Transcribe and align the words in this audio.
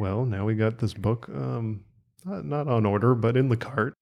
Well, 0.00 0.24
now 0.24 0.46
we 0.46 0.54
got 0.54 0.78
this 0.78 0.94
book, 0.94 1.28
um, 1.28 1.84
not, 2.24 2.46
not 2.46 2.68
on 2.68 2.86
order, 2.86 3.14
but 3.14 3.36
in 3.36 3.50
the 3.50 3.56
cart. 3.58 3.94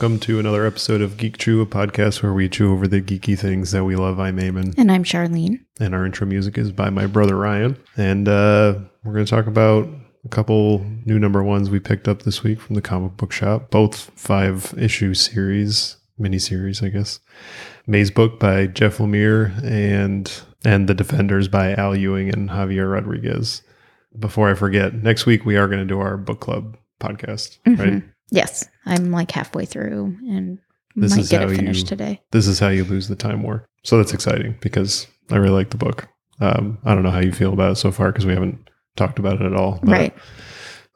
Welcome 0.00 0.18
to 0.18 0.38
another 0.38 0.64
episode 0.64 1.02
of 1.02 1.18
Geek 1.18 1.36
Chew, 1.36 1.60
a 1.60 1.66
podcast 1.66 2.22
where 2.22 2.32
we 2.32 2.48
chew 2.48 2.72
over 2.72 2.88
the 2.88 3.02
geeky 3.02 3.38
things 3.38 3.72
that 3.72 3.84
we 3.84 3.96
love. 3.96 4.18
I'm 4.18 4.38
Eamon, 4.38 4.72
And 4.78 4.90
I'm 4.90 5.04
Charlene. 5.04 5.60
and 5.78 5.94
our 5.94 6.06
intro 6.06 6.26
music 6.26 6.56
is 6.56 6.72
by 6.72 6.88
my 6.88 7.06
brother 7.06 7.36
Ryan. 7.36 7.76
And 7.98 8.26
uh, 8.26 8.78
we're 9.04 9.12
going 9.12 9.26
to 9.26 9.30
talk 9.30 9.46
about 9.46 9.86
a 10.24 10.28
couple 10.30 10.78
new 11.04 11.18
number 11.18 11.42
ones 11.42 11.68
we 11.68 11.80
picked 11.80 12.08
up 12.08 12.22
this 12.22 12.42
week 12.42 12.62
from 12.62 12.76
the 12.76 12.80
comic 12.80 13.18
book 13.18 13.30
shop, 13.30 13.70
both 13.70 14.10
five 14.18 14.72
issue 14.78 15.12
series, 15.12 15.98
miniseries, 16.18 16.82
I 16.82 16.88
guess. 16.88 17.20
Maze 17.86 18.10
Book 18.10 18.40
by 18.40 18.68
Jeff 18.68 18.96
Lemire 18.96 19.52
and 19.62 20.32
and 20.64 20.88
The 20.88 20.94
Defenders 20.94 21.46
by 21.46 21.74
Al 21.74 21.94
Ewing 21.94 22.30
and 22.30 22.48
Javier 22.48 22.90
Rodriguez. 22.90 23.60
Before 24.18 24.50
I 24.50 24.54
forget, 24.54 24.94
next 24.94 25.26
week 25.26 25.44
we 25.44 25.58
are 25.58 25.66
going 25.66 25.80
to 25.80 25.84
do 25.84 26.00
our 26.00 26.16
book 26.16 26.40
club 26.40 26.78
podcast, 27.00 27.58
right? 27.66 28.02
Yes, 28.30 28.68
I'm 28.86 29.10
like 29.10 29.30
halfway 29.30 29.64
through 29.66 30.16
and 30.28 30.58
This 30.96 31.16
might 31.16 31.28
get 31.28 31.42
it 31.50 31.56
finished 31.56 31.82
you- 31.82 31.86
today. 31.88 32.20
this 32.32 32.46
is 32.46 32.58
how 32.58 32.68
you 32.68 32.84
lose 32.84 33.08
the 33.08 33.16
time 33.16 33.42
war. 33.42 33.64
So 33.84 33.96
that's 33.96 34.12
exciting 34.14 34.56
because 34.60 35.06
I 35.30 35.36
really 35.36 35.54
like 35.54 35.70
the 35.70 35.76
book. 35.76 36.08
Um, 36.40 36.78
I 36.84 36.94
don't 36.94 37.02
know 37.02 37.10
how 37.10 37.20
you 37.20 37.32
feel 37.32 37.52
about 37.52 37.72
it 37.72 37.76
so 37.76 37.90
far 37.90 38.10
because 38.12 38.26
we 38.26 38.32
haven't 38.32 38.58
talked 38.96 39.18
about 39.18 39.40
it 39.40 39.42
at 39.46 39.54
all. 39.54 39.78
but, 39.82 39.90
Right. 39.92 40.14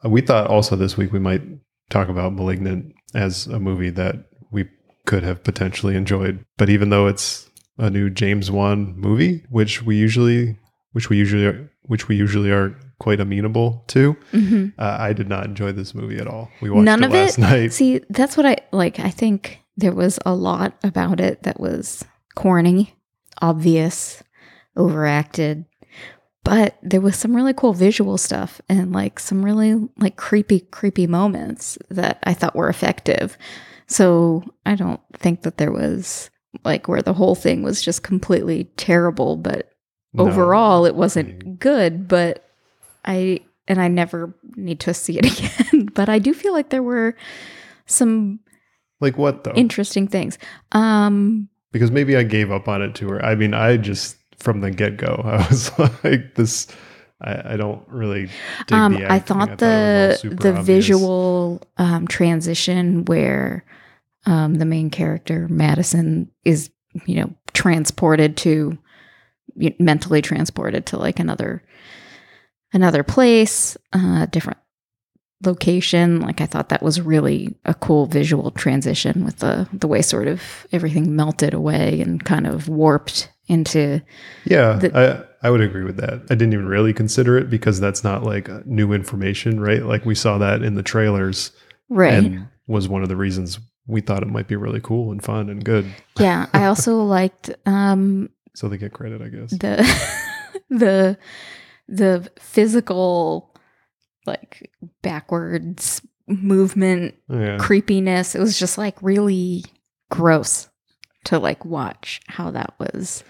uh, 0.03 0.09
we 0.09 0.21
thought 0.21 0.47
also 0.47 0.75
this 0.75 0.97
week 0.97 1.11
we 1.11 1.19
might 1.19 1.41
talk 1.89 2.09
about 2.09 2.33
*Malignant* 2.33 2.93
as 3.13 3.47
a 3.47 3.59
movie 3.59 3.89
that 3.91 4.15
we 4.51 4.65
could 5.05 5.23
have 5.23 5.43
potentially 5.43 5.95
enjoyed. 5.95 6.43
But 6.57 6.69
even 6.69 6.89
though 6.89 7.07
it's 7.07 7.49
a 7.77 7.89
new 7.89 8.09
James 8.09 8.49
Wan 8.49 8.95
movie, 8.97 9.43
which 9.49 9.83
we 9.83 9.95
usually, 9.97 10.57
which 10.93 11.09
we 11.09 11.17
usually, 11.17 11.45
are, 11.45 11.69
which 11.83 12.07
we 12.07 12.15
usually 12.15 12.51
are 12.51 12.75
quite 12.99 13.19
amenable 13.19 13.83
to, 13.87 14.13
hmm 14.31 14.67
uh, 14.79 14.97
I 14.99 15.13
did 15.13 15.27
not 15.29 15.45
enjoy 15.45 15.71
this 15.73 15.93
movie 15.93 16.17
at 16.17 16.27
all. 16.27 16.49
We 16.61 16.69
watched 16.69 16.85
None 16.85 17.03
it 17.03 17.05
of 17.07 17.11
last 17.11 17.37
it. 17.37 17.41
night. 17.49 17.73
See, 17.73 18.01
that's 18.09 18.37
what 18.37 18.45
I 18.45 18.57
like. 18.71 18.99
I 18.99 19.09
think 19.09 19.59
there 19.77 19.91
was 19.93 20.19
a 20.25 20.33
lot 20.33 20.77
about 20.83 21.19
it 21.19 21.43
that 21.43 21.59
was 21.59 22.05
corny, 22.35 22.95
obvious, 23.41 24.23
overacted, 24.77 25.65
but 26.43 26.77
there 26.83 27.01
was 27.01 27.15
some 27.17 27.35
really 27.35 27.53
cool 27.53 27.73
visual 27.73 28.17
stuff 28.17 28.61
and 28.69 28.91
like 28.93 29.19
some 29.19 29.43
really 29.43 29.75
like 29.97 30.15
creepy, 30.15 30.59
creepy 30.61 31.07
moments 31.07 31.77
that 31.89 32.19
I 32.23 32.33
thought 32.33 32.55
were 32.55 32.69
effective. 32.69 33.37
So 33.87 34.43
I 34.65 34.75
don't 34.75 35.01
think 35.15 35.41
that 35.41 35.57
there 35.57 35.71
was 35.71 36.29
like 36.63 36.87
where 36.87 37.01
the 37.01 37.13
whole 37.13 37.35
thing 37.35 37.63
was 37.63 37.81
just 37.81 38.03
completely 38.03 38.65
terrible, 38.77 39.35
but 39.37 39.71
No. 40.13 40.27
overall 40.27 40.85
it 40.85 40.95
wasn't 40.95 41.59
good 41.59 42.07
but 42.07 42.44
i 43.05 43.39
and 43.67 43.81
i 43.81 43.87
never 43.87 44.33
need 44.55 44.79
to 44.79 44.93
see 44.93 45.17
it 45.17 45.25
again 45.71 45.85
but 45.93 46.09
i 46.09 46.19
do 46.19 46.33
feel 46.33 46.53
like 46.53 46.69
there 46.69 46.83
were 46.83 47.15
some 47.85 48.39
like 48.99 49.17
what 49.17 49.43
though? 49.43 49.53
interesting 49.53 50.07
things 50.07 50.37
um 50.71 51.47
because 51.75 51.91
maybe 51.91 52.15
I 52.15 52.23
gave 52.23 52.53
up 52.53 52.69
on 52.69 52.81
it 52.81 52.95
to 52.95 53.09
her. 53.09 53.25
I 53.25 53.35
mean, 53.35 53.53
I 53.53 53.75
just 53.75 54.15
from 54.37 54.61
the 54.61 54.71
get 54.71 54.95
go, 54.95 55.21
I 55.25 55.45
was 55.49 55.77
like, 55.77 56.35
this. 56.35 56.67
I, 57.19 57.53
I 57.53 57.57
don't 57.57 57.81
really. 57.89 58.29
Dig 58.67 58.77
um 58.77 58.97
i 59.09 59.19
thought 59.19 59.49
it 59.49 59.57
the 59.57 60.17
super 60.19 60.35
the 60.35 60.49
obvious. 60.49 60.65
visual 60.65 61.61
um 61.77 62.07
transition 62.07 63.03
where 63.05 63.65
um 64.25 64.55
the 64.55 64.65
main 64.65 64.89
character 64.89 65.47
madison 65.49 66.29
is 66.43 66.69
you 67.05 67.15
know 67.15 67.33
transported 67.53 68.35
to 68.35 68.77
mentally 69.79 70.21
transported 70.21 70.85
to 70.87 70.97
like 70.97 71.19
another 71.19 71.63
another 72.75 73.01
place 73.03 73.75
uh 73.93 74.25
different 74.27 74.59
location 75.43 76.21
like 76.21 76.41
i 76.41 76.45
thought 76.45 76.69
that 76.69 76.81
was 76.81 77.01
really 77.01 77.55
a 77.65 77.73
cool 77.73 78.05
visual 78.05 78.51
transition 78.51 79.23
with 79.25 79.39
the 79.39 79.67
the 79.73 79.87
way 79.87 80.01
sort 80.01 80.27
of 80.27 80.41
everything 80.71 81.15
melted 81.15 81.53
away 81.53 81.99
and 82.01 82.23
kind 82.23 82.47
of 82.47 82.67
warped 82.69 83.29
into 83.47 84.01
Yeah, 84.45 84.73
the- 84.73 85.25
I 85.43 85.47
I 85.47 85.51
would 85.51 85.61
agree 85.61 85.83
with 85.83 85.97
that. 85.97 86.21
I 86.31 86.33
didn't 86.35 86.53
even 86.53 86.65
really 86.67 86.91
consider 86.93 87.37
it 87.37 87.47
because 87.51 87.79
that's 87.79 88.03
not 88.03 88.23
like 88.23 88.49
new 88.65 88.91
information, 88.93 89.59
right? 89.59 89.83
Like 89.83 90.03
we 90.03 90.15
saw 90.15 90.39
that 90.39 90.63
in 90.63 90.73
the 90.73 90.81
trailers, 90.81 91.51
right 91.87 92.13
and 92.23 92.47
was 92.65 92.87
one 92.89 93.03
of 93.03 93.09
the 93.09 93.15
reasons 93.15 93.59
we 93.85 94.01
thought 94.01 94.23
it 94.23 94.29
might 94.29 94.47
be 94.47 94.55
really 94.55 94.81
cool 94.81 95.11
and 95.11 95.23
fun 95.23 95.49
and 95.51 95.63
good. 95.63 95.85
yeah 96.19 96.47
i 96.53 96.65
also 96.65 97.03
liked 97.03 97.51
um 97.67 98.29
So 98.55 98.67
they 98.67 98.77
get 98.79 98.93
credit, 98.93 99.21
I 99.21 99.27
guess. 99.29 99.51
the 99.51 99.75
the 100.71 101.17
the 101.87 102.29
physical 102.39 103.53
like 104.25 104.71
backwards 105.01 106.01
movement 106.27 107.15
Yeah, 107.29 107.57
creepiness 107.59 108.33
it 108.33 108.39
was 108.39 108.57
just 108.57 108.77
like 108.77 109.01
really 109.01 109.63
gross 110.09 110.67
to 111.25 111.37
like 111.39 111.63
watch 111.65 112.21
how 112.27 112.51
that 112.51 112.73
was 112.79 113.23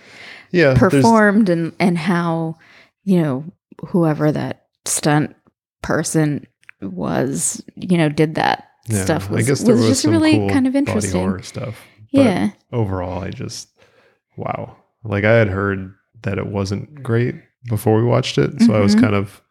yeah. 0.52 0.76
performed 0.78 1.50
and 1.50 1.74
and 1.80 1.98
how 1.98 2.56
you 3.04 3.22
know 3.22 3.46
whoever 3.88 4.32
that 4.32 4.68
stunt 4.86 5.36
person 5.82 6.48
was 6.82 7.62
you 7.76 7.98
know 7.98 8.10
did 8.10 8.36
that 8.36 8.70
yeah, 8.88 9.04
stuff 9.04 9.30
was, 9.30 9.44
I 9.44 9.48
guess 9.50 9.62
there 9.62 9.74
was 9.74 9.82
was, 9.82 9.90
just 9.92 10.02
some 10.04 10.12
really 10.12 10.34
cool 10.38 10.50
kind 10.50 10.68
of 10.68 10.74
body 10.74 10.80
interesting 10.80 11.20
horror 11.20 11.42
stuff. 11.42 11.82
but- 12.14 12.22
yeah 12.22 12.50
overall, 12.72 13.24
I 13.24 13.32
just 13.32 13.70
wow. 14.38 14.78
Like 15.04 15.24
I 15.24 15.34
had 15.34 15.48
heard 15.50 15.94
that 16.24 16.38
it 16.38 16.48
wasn't 16.48 17.04
great 17.04 17.36
before 17.68 17.98
we 17.98 18.04
watched 18.04 18.38
it, 18.38 18.62
so 18.62 18.74
I 18.74 18.80
was 18.80 18.96
Mhm. 18.96 19.02
kind 19.02 19.16
of. 19.16 19.42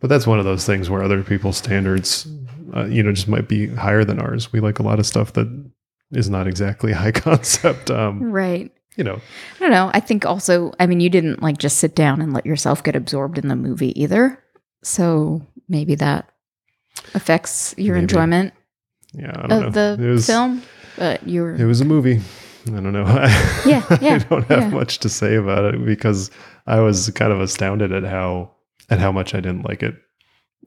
But 0.00 0.08
that's 0.10 0.26
one 0.26 0.38
of 0.38 0.44
those 0.44 0.66
things 0.66 0.90
where 0.90 1.02
other 1.02 1.22
people's 1.22 1.56
standards, 1.56 2.26
uh, 2.76 2.84
you 2.86 3.02
know, 3.02 3.12
just 3.12 3.28
might 3.28 3.48
be 3.48 3.68
higher 3.68 4.04
than 4.04 4.18
ours. 4.20 4.52
We 4.52 4.60
like 4.60 4.78
a 4.78 4.82
lot 4.82 4.98
of 4.98 5.06
stuff 5.06 5.32
that 5.34 5.48
is 6.12 6.28
not 6.28 6.46
exactly 6.46 6.92
high 6.92 7.12
concept. 7.26 7.90
Um, 7.90 8.20
right 8.32 8.70
you 8.96 9.02
know, 9.02 9.16
I 9.56 9.58
don't 9.58 9.70
know. 9.72 9.90
I 9.92 9.98
think 9.98 10.24
also, 10.24 10.72
I 10.78 10.86
mean, 10.86 11.00
you 11.00 11.10
didn't 11.10 11.42
like 11.42 11.58
just 11.58 11.78
sit 11.78 11.96
down 11.96 12.20
and 12.22 12.32
let 12.32 12.46
yourself 12.46 12.84
get 12.84 12.94
absorbed 12.94 13.38
in 13.38 13.48
the 13.48 13.56
movie 13.56 13.98
either. 14.00 14.38
So 14.84 15.42
maybe 15.68 15.96
that 15.96 16.30
affects 17.14 17.74
your 17.76 17.94
Maybe. 17.94 18.02
enjoyment 18.04 18.54
yeah, 19.12 19.32
I 19.34 19.46
don't 19.48 19.64
of 19.66 19.74
know. 19.74 19.96
the 19.96 20.04
it 20.04 20.10
was, 20.10 20.26
film. 20.26 20.62
But 20.96 21.26
you 21.26 21.42
were, 21.42 21.54
It 21.56 21.64
was 21.64 21.80
a 21.80 21.84
movie. 21.84 22.20
I 22.68 22.70
don't 22.70 22.92
know. 22.92 23.04
Yeah, 23.66 23.82
yeah, 24.00 24.14
I 24.14 24.18
don't 24.18 24.44
have 24.46 24.60
yeah. 24.62 24.68
much 24.68 24.98
to 25.00 25.08
say 25.08 25.34
about 25.34 25.74
it 25.74 25.84
because 25.84 26.30
I 26.66 26.80
was 26.80 27.10
kind 27.10 27.32
of 27.32 27.40
astounded 27.40 27.92
at 27.92 28.04
how 28.04 28.52
at 28.90 28.98
how 28.98 29.12
much 29.12 29.34
I 29.34 29.40
didn't 29.40 29.62
like 29.66 29.82
it. 29.82 29.94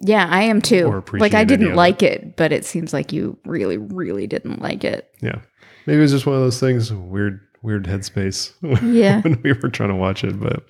yeah, 0.01 0.27
I 0.29 0.43
am 0.43 0.61
too. 0.61 1.03
Like 1.13 1.33
I 1.33 1.43
didn't 1.43 1.67
of 1.67 1.73
it. 1.73 1.75
like 1.75 2.03
it, 2.03 2.35
but 2.35 2.51
it 2.51 2.65
seems 2.65 2.93
like 2.93 3.11
you 3.11 3.37
really, 3.45 3.77
really 3.77 4.27
didn't 4.27 4.61
like 4.61 4.83
it. 4.83 5.09
Yeah. 5.21 5.41
Maybe 5.85 5.99
it 5.99 6.01
was 6.01 6.11
just 6.11 6.25
one 6.25 6.35
of 6.35 6.41
those 6.41 6.59
things, 6.59 6.91
weird, 6.91 7.39
weird 7.61 7.85
headspace 7.85 8.53
Yeah. 8.93 9.21
when 9.23 9.41
we 9.43 9.53
were 9.53 9.69
trying 9.69 9.89
to 9.89 9.95
watch 9.95 10.23
it. 10.23 10.39
But 10.39 10.63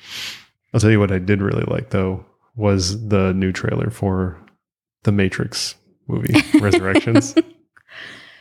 I'll 0.74 0.80
tell 0.80 0.92
you 0.92 1.00
what 1.00 1.12
I 1.12 1.20
did 1.20 1.42
really 1.42 1.66
like 1.66 1.90
though 1.90 2.26
was 2.56 3.08
the 3.08 3.34
new 3.34 3.52
trailer 3.52 3.90
for 3.90 4.38
the 5.04 5.12
Matrix 5.12 5.76
movie, 6.08 6.34
Resurrections. 6.60 7.36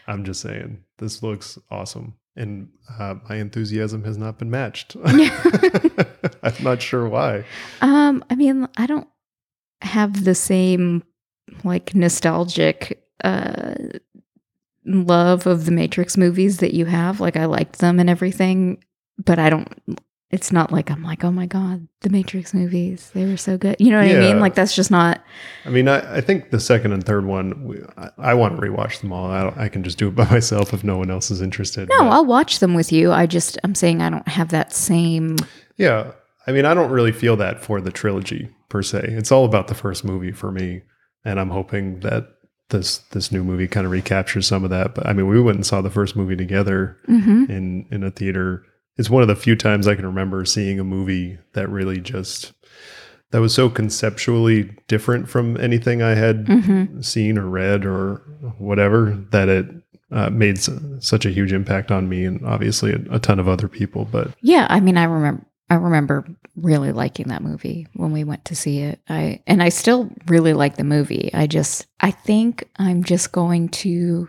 I'm 0.07 0.25
just 0.25 0.41
saying, 0.41 0.83
this 0.99 1.23
looks 1.23 1.59
awesome. 1.71 2.15
And 2.37 2.69
uh, 2.99 3.17
my 3.29 3.37
enthusiasm 3.37 4.05
has 4.05 4.19
not 4.19 4.39
been 4.39 4.51
matched. 4.51 4.97
I'm 5.05 6.63
not 6.63 6.83
sure 6.83 7.09
why. 7.09 7.45
Um, 7.81 8.25
I 8.29 8.35
mean, 8.35 8.69
I 8.77 8.87
don't 8.87 9.09
have 9.83 10.25
the 10.25 10.35
same 10.35 11.03
like 11.65 11.95
nostalgic 11.95 13.03
uh 13.23 13.75
love 14.85 15.47
of 15.47 15.65
the 15.65 15.73
Matrix 15.73 16.17
movies 16.17 16.59
that 16.59 16.75
you 16.75 16.87
have. 16.87 17.21
Like 17.21 17.37
I 17.37 17.47
liked 17.47 17.79
them 17.79 17.99
and 17.99 18.09
everything, 18.09 18.83
but 19.19 19.39
I 19.39 19.51
don't 19.51 19.69
it's 20.31 20.51
not 20.51 20.73
like 20.73 20.91
I'm 20.91 21.03
like, 21.05 21.23
oh 21.25 21.31
my 21.31 21.47
god, 21.47 21.87
the 22.01 22.11
Matrix 22.11 22.53
movies, 22.53 23.11
they 23.15 23.25
were 23.27 23.37
so 23.37 23.57
good. 23.57 23.77
You 23.79 23.91
know 23.91 23.99
what 24.01 24.11
I 24.11 24.19
mean? 24.19 24.41
Like 24.41 24.55
that's 24.55 24.75
just 24.75 24.91
not. 24.91 25.23
I 25.65 25.69
mean, 25.71 25.87
I, 25.89 26.17
I 26.17 26.21
think 26.21 26.51
the 26.51 26.59
second 26.61 26.93
and 26.93 27.05
third 27.05 27.25
one, 27.27 27.65
we, 27.65 27.81
I, 27.97 28.11
I 28.19 28.35
want 28.35 28.57
to 28.57 28.63
rewatch 28.63 29.01
them 29.01 29.13
all. 29.13 29.31
I, 29.31 29.53
I 29.57 29.69
can 29.69 29.85
just 29.85 29.99
do 29.99 30.09
it 30.09 30.15
by 30.17 30.25
myself 30.31 30.73
if 30.75 30.83
no 30.83 30.99
one 30.99 31.11
else 31.11 31.31
is 31.31 31.41
interested. 31.41 31.89
No, 31.89 31.99
but- 32.01 32.09
I'll 32.11 32.27
watch 32.27 32.59
them 32.59 32.75
with 32.75 32.91
you. 32.93 33.13
I 33.13 33.27
just 33.27 33.57
I'm 33.63 33.75
saying 33.77 34.03
I 34.03 34.11
don't 34.11 34.27
have 34.29 34.49
that 34.49 34.73
same. 34.73 35.37
Yeah. 35.77 36.13
I 36.49 36.53
mean, 36.53 36.65
I 36.65 36.75
don't 36.75 36.91
really 36.93 37.13
feel 37.13 37.37
that 37.37 37.63
for 37.63 37.81
the 37.81 37.91
trilogy 37.91 38.49
per 38.69 38.83
se. 38.83 39.01
It's 39.09 39.33
all 39.33 39.45
about 39.45 39.69
the 39.69 39.75
first 39.75 40.05
movie 40.05 40.33
for 40.33 40.51
me. 40.53 40.83
and 41.25 41.39
I'm 41.41 41.51
hoping 41.51 42.01
that 42.01 42.29
this 42.71 42.99
this 43.13 43.31
new 43.31 43.45
movie 43.45 43.69
kind 43.69 43.87
of 43.87 43.93
recaptures 43.93 44.47
some 44.49 44.65
of 44.65 44.71
that. 44.71 44.95
But 44.95 45.07
I 45.07 45.13
mean, 45.13 45.29
we 45.29 45.41
went 45.41 45.57
and 45.57 45.67
saw 45.67 45.81
the 45.83 45.91
first 45.91 46.17
movie 46.17 46.35
together 46.37 46.97
hmm 47.07 47.45
in 47.49 47.87
in 47.93 48.03
a 48.03 48.11
theater. 48.11 48.65
It's 48.99 49.11
one 49.11 49.23
of 49.23 49.29
the 49.29 49.37
few 49.37 49.57
times 49.57 49.87
I 49.87 49.95
can 49.95 50.07
remember 50.07 50.45
seeing 50.45 50.81
a 50.81 50.85
movie 50.85 51.39
that 51.53 51.69
really 51.69 52.01
just 52.01 52.53
that 53.31 53.41
was 53.41 53.53
so 53.55 53.69
conceptually 53.69 54.71
different 54.89 55.29
from 55.29 55.57
anything 55.59 56.03
I 56.03 56.15
had 56.15 56.47
hmm 56.49 57.01
seen 57.01 57.37
or 57.37 57.47
read 57.49 57.85
or 57.85 58.23
whatever 58.59 59.23
that 59.31 59.49
it 59.49 59.67
uh, 60.11 60.31
made 60.31 60.57
s- 60.57 60.71
such 61.01 61.27
a 61.27 61.31
huge 61.31 61.53
impact 61.53 61.91
on 61.91 62.09
me 62.09 62.25
and 62.25 62.47
obviously 62.47 62.93
a, 62.93 63.01
a 63.11 63.19
ton 63.19 63.39
of 63.41 63.49
other 63.49 63.69
people. 63.69 64.05
But 64.07 64.31
Yeah, 64.41 64.67
I 64.71 64.81
mean, 64.81 64.97
I 64.97 65.05
remember. 65.05 65.45
I 65.69 65.75
remember 65.75 66.25
really 66.55 66.93
liking 66.93 67.27
that 67.29 67.43
movie 67.43 67.89
when 67.95 68.13
we 68.13 68.23
went 68.23 68.45
to 68.45 68.55
see 68.55 68.79
it. 68.83 69.01
I 69.09 69.43
and 69.49 69.61
I 69.61 69.69
still 69.71 70.09
really 70.29 70.53
like 70.53 70.77
the 70.77 70.85
movie. 70.85 71.29
I 71.35 71.49
just 71.49 71.87
I 71.99 72.13
think 72.13 72.69
I'm 72.77 73.03
just 73.03 73.33
going 73.33 73.71
to 73.71 74.29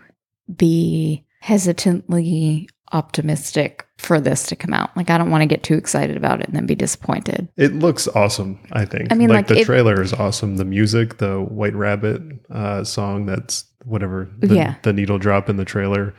be 0.54 1.24
hesitantly 1.40 2.68
optimistic 2.92 3.86
for 3.98 4.20
this 4.20 4.46
to 4.46 4.56
come 4.56 4.72
out. 4.72 4.96
Like 4.96 5.10
I 5.10 5.18
don't 5.18 5.30
want 5.30 5.42
to 5.42 5.46
get 5.46 5.62
too 5.62 5.74
excited 5.74 6.16
about 6.16 6.40
it 6.40 6.46
and 6.46 6.56
then 6.56 6.66
be 6.66 6.74
disappointed. 6.74 7.48
it 7.56 7.74
looks 7.74 8.06
awesome. 8.08 8.58
I 8.72 8.84
think. 8.84 9.12
I 9.12 9.14
mean, 9.14 9.28
like, 9.30 9.46
the 9.48 9.58
it- 9.58 9.64
trailer 9.66 10.00
is 10.02 10.12
awesome. 10.12 10.56
The 10.56 10.64
music, 10.64 11.18
the 11.18 11.40
White 11.40 11.74
Rabbit 11.74 12.22
uh, 12.50 12.84
song, 12.84 13.26
that's 13.26 13.64
whatever. 13.84 14.28
The, 14.38 14.54
Yeah. 14.54 14.74
the 14.82 14.92
needle 14.92 15.18
drop 15.18 15.48
in 15.48 15.56
the 15.56 15.64
trailer, 15.64 16.14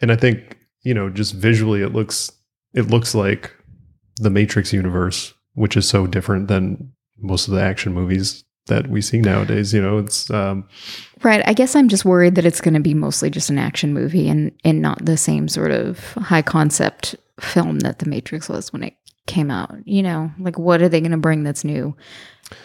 and 0.00 0.12
I 0.12 0.16
think 0.16 0.58
you 0.82 0.94
know 0.94 1.10
just 1.10 1.34
visually 1.34 1.82
it 1.82 1.92
looks 1.92 2.30
it 2.74 2.88
looks 2.88 3.14
like 3.14 3.52
the 4.16 4.30
Matrix 4.30 4.72
universe, 4.72 5.34
which 5.54 5.76
is 5.76 5.88
so 5.88 6.06
different 6.06 6.48
than 6.48 6.92
most 7.18 7.48
of 7.48 7.54
the 7.54 7.60
action 7.62 7.92
movies 7.94 8.44
that 8.66 8.88
we 8.88 9.00
see 9.00 9.20
nowadays. 9.20 9.72
You 9.74 9.82
know, 9.82 9.98
it's 9.98 10.30
um, 10.30 10.68
Right. 11.24 11.42
I 11.46 11.54
guess 11.54 11.74
I'm 11.74 11.88
just 11.88 12.04
worried 12.04 12.34
that 12.34 12.44
it's 12.44 12.60
going 12.60 12.74
to 12.74 12.80
be 12.80 12.92
mostly 12.92 13.30
just 13.30 13.48
an 13.48 13.58
action 13.58 13.94
movie 13.94 14.28
and 14.28 14.52
and 14.62 14.82
not 14.82 15.04
the 15.04 15.16
same 15.16 15.48
sort 15.48 15.70
of 15.70 16.12
high 16.14 16.42
concept 16.42 17.16
film 17.40 17.80
that 17.80 17.98
The 17.98 18.08
Matrix 18.08 18.48
was 18.48 18.72
when 18.72 18.82
it 18.82 18.94
came 19.26 19.50
out. 19.50 19.74
You 19.86 20.02
know, 20.02 20.30
like 20.38 20.58
what 20.58 20.82
are 20.82 20.88
they 20.88 21.00
going 21.00 21.12
to 21.12 21.16
bring 21.16 21.42
that's 21.42 21.64
new? 21.64 21.96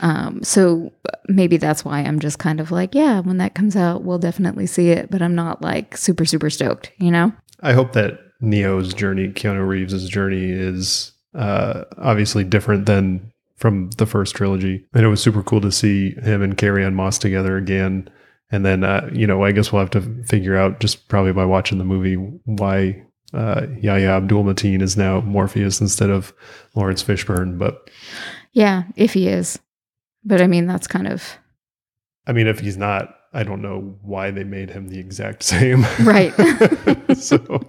Um, 0.02 0.44
so 0.44 0.92
maybe 1.30 1.56
that's 1.56 1.86
why 1.86 2.00
I'm 2.00 2.20
just 2.20 2.38
kind 2.38 2.60
of 2.60 2.70
like, 2.70 2.94
yeah, 2.94 3.22
when 3.22 3.38
that 3.38 3.56
comes 3.56 3.78
out, 3.78 4.04
we'll 4.04 4.20
definitely 4.20 4.68
see 4.68 4.90
it, 4.90 5.10
but 5.10 5.22
I'm 5.22 5.36
not 5.36 5.62
like 5.62 5.96
super 5.96 6.26
super 6.26 6.50
stoked. 6.50 6.92
You 7.00 7.12
know? 7.12 7.32
I 7.62 7.72
hope 7.72 7.94
that 7.94 8.20
Neo's 8.42 8.94
journey, 8.94 9.30
Keanu 9.30 9.66
Reeves' 9.66 10.10
journey, 10.10 10.52
is 10.52 11.14
uh, 11.34 11.86
obviously 11.98 12.44
different 12.44 12.86
than 12.88 13.32
from 13.60 13.92
the 13.92 14.06
first 14.06 14.36
trilogy. 14.36 14.86
And 14.94 15.06
it 15.06 15.10
was 15.10 15.22
super 15.22 15.44
cool 15.44 15.62
to 15.62 15.72
see 15.72 16.12
him 16.22 16.42
and 16.42 16.58
Carrie 16.58 16.84
Ann 16.86 16.96
Moss 16.96 17.18
together 17.18 17.58
again. 17.58 18.10
And 18.52 18.66
then, 18.66 18.84
uh, 18.84 19.10
you 19.14 19.28
know, 19.28 19.44
I 19.44 19.52
guess 19.52 19.72
we'll 19.72 19.82
have 19.82 19.92
to 19.92 20.24
figure 20.24 20.58
out 20.58 20.80
just 20.80 21.08
probably 21.08 21.34
by 21.34 21.46
watching 21.46 21.78
the 21.78 21.84
movie 21.84 22.16
why 22.46 23.04
uh, 23.34 23.68
Yahya 23.80 24.10
Abdul 24.10 24.44
Mateen 24.44 24.82
is 24.82 24.98
now 24.98 25.22
Morpheus 25.22 25.82
instead 25.82 26.10
of 26.10 26.34
Laurence 26.74 27.04
Fishburne. 27.04 27.60
But 27.60 27.90
Yeah, 28.54 28.84
if 28.96 29.14
he 29.14 29.28
is. 29.28 29.60
But 30.24 30.42
I 30.42 30.48
mean, 30.48 30.66
that's 30.66 30.88
kind 30.88 31.08
of 31.08 31.38
I 32.30 32.32
mean, 32.32 32.46
if 32.46 32.60
he's 32.60 32.78
not, 32.78 33.16
I 33.34 33.44
don't 33.44 33.62
know 33.62 33.98
why 34.04 34.30
they 34.30 34.44
made 34.44 34.70
him 34.70 34.88
the 34.88 35.00
exact 35.00 35.44
same. 35.44 35.84
Right. 36.04 36.32
so, 37.18 37.68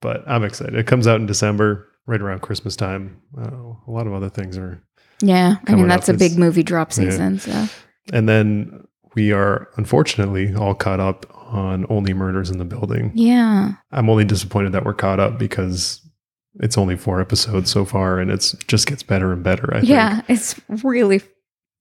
but 0.00 0.24
I'm 0.26 0.44
excited. 0.44 0.74
It 0.74 0.88
comes 0.88 1.06
out 1.06 1.20
in 1.20 1.26
December, 1.26 1.88
right 2.06 2.20
around 2.20 2.42
Christmas 2.42 2.74
time. 2.74 3.22
Uh, 3.38 3.74
a 3.86 3.90
lot 3.90 4.06
of 4.06 4.12
other 4.12 4.28
things 4.28 4.58
are. 4.58 4.82
Yeah. 5.20 5.56
I 5.66 5.74
mean, 5.74 5.88
that's 5.88 6.08
a 6.08 6.14
big 6.14 6.38
movie 6.38 6.62
drop 6.62 6.90
yeah. 6.90 6.94
season. 6.94 7.38
So 7.38 7.68
And 8.12 8.28
then 8.28 8.86
we 9.14 9.32
are 9.32 9.68
unfortunately 9.76 10.54
all 10.54 10.74
caught 10.74 11.00
up 11.00 11.26
on 11.32 11.86
Only 11.88 12.12
Murders 12.12 12.50
in 12.50 12.58
the 12.58 12.64
Building. 12.64 13.12
yeah, 13.14 13.72
I'm 13.92 14.10
only 14.10 14.24
disappointed 14.24 14.72
that 14.72 14.84
we're 14.84 14.94
caught 14.94 15.20
up 15.20 15.38
because 15.38 16.00
it's 16.60 16.78
only 16.78 16.96
four 16.96 17.20
episodes 17.20 17.70
so 17.70 17.84
far 17.84 18.18
and 18.18 18.30
it's 18.30 18.52
just 18.66 18.86
gets 18.86 19.02
better 19.02 19.32
and 19.32 19.42
better. 19.42 19.72
I 19.72 19.80
think. 19.80 19.90
yeah, 19.90 20.22
it's 20.28 20.60
really 20.82 21.22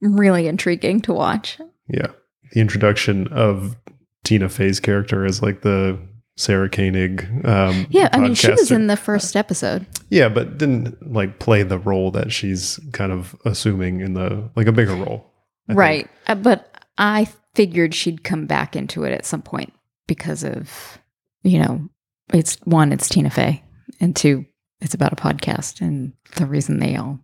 really 0.02 0.48
intriguing 0.48 1.02
to 1.02 1.14
watch. 1.14 1.60
Yeah. 1.88 2.08
The 2.52 2.62
introduction 2.62 3.28
of 3.30 3.76
Tina 4.24 4.50
Fey's 4.50 4.80
character 4.80 5.26
as 5.26 5.42
like 5.42 5.62
the 5.62 6.00
Sarah 6.38 6.70
Koenig. 6.70 7.46
Um, 7.46 7.88
Yeah, 7.90 8.10
I 8.12 8.20
mean, 8.20 8.36
she 8.36 8.52
was 8.52 8.72
in 8.72 8.88
the 8.88 8.98
first 8.98 9.36
episode. 9.36 9.86
Yeah, 10.10 10.30
but 10.30 10.58
didn't 10.58 11.14
like 11.14 11.40
play 11.40 11.64
the 11.64 11.80
role 11.80 12.12
that 12.12 12.32
she's 12.32 12.80
kind 12.92 13.12
of 13.12 13.36
assuming 13.46 14.02
in 14.02 14.14
the 14.14 14.50
like 14.56 14.68
a 14.68 14.72
bigger 14.72 14.96
role. 14.96 15.32
I 15.70 15.74
right. 15.74 16.10
Uh, 16.28 16.36
but 16.36 16.86
I 16.98 17.28
figured 17.54 17.94
she'd 17.96 18.24
come 18.24 18.46
back 18.46 18.76
into 18.76 19.04
it 19.04 19.12
at 19.14 19.26
some 19.26 19.42
point 19.42 19.74
because 20.08 20.44
of, 20.44 21.00
you 21.44 21.60
know, 21.60 21.90
it's 22.34 22.58
one, 22.66 22.92
it's 22.92 23.08
Tina 23.08 23.30
Fey, 23.30 23.64
and 24.00 24.16
two, 24.16 24.46
it's 24.82 24.94
about 24.94 25.14
a 25.14 25.16
podcast. 25.16 25.82
And 25.82 26.14
the 26.36 26.46
reason 26.46 26.80
they 26.80 26.96
all 26.96 27.20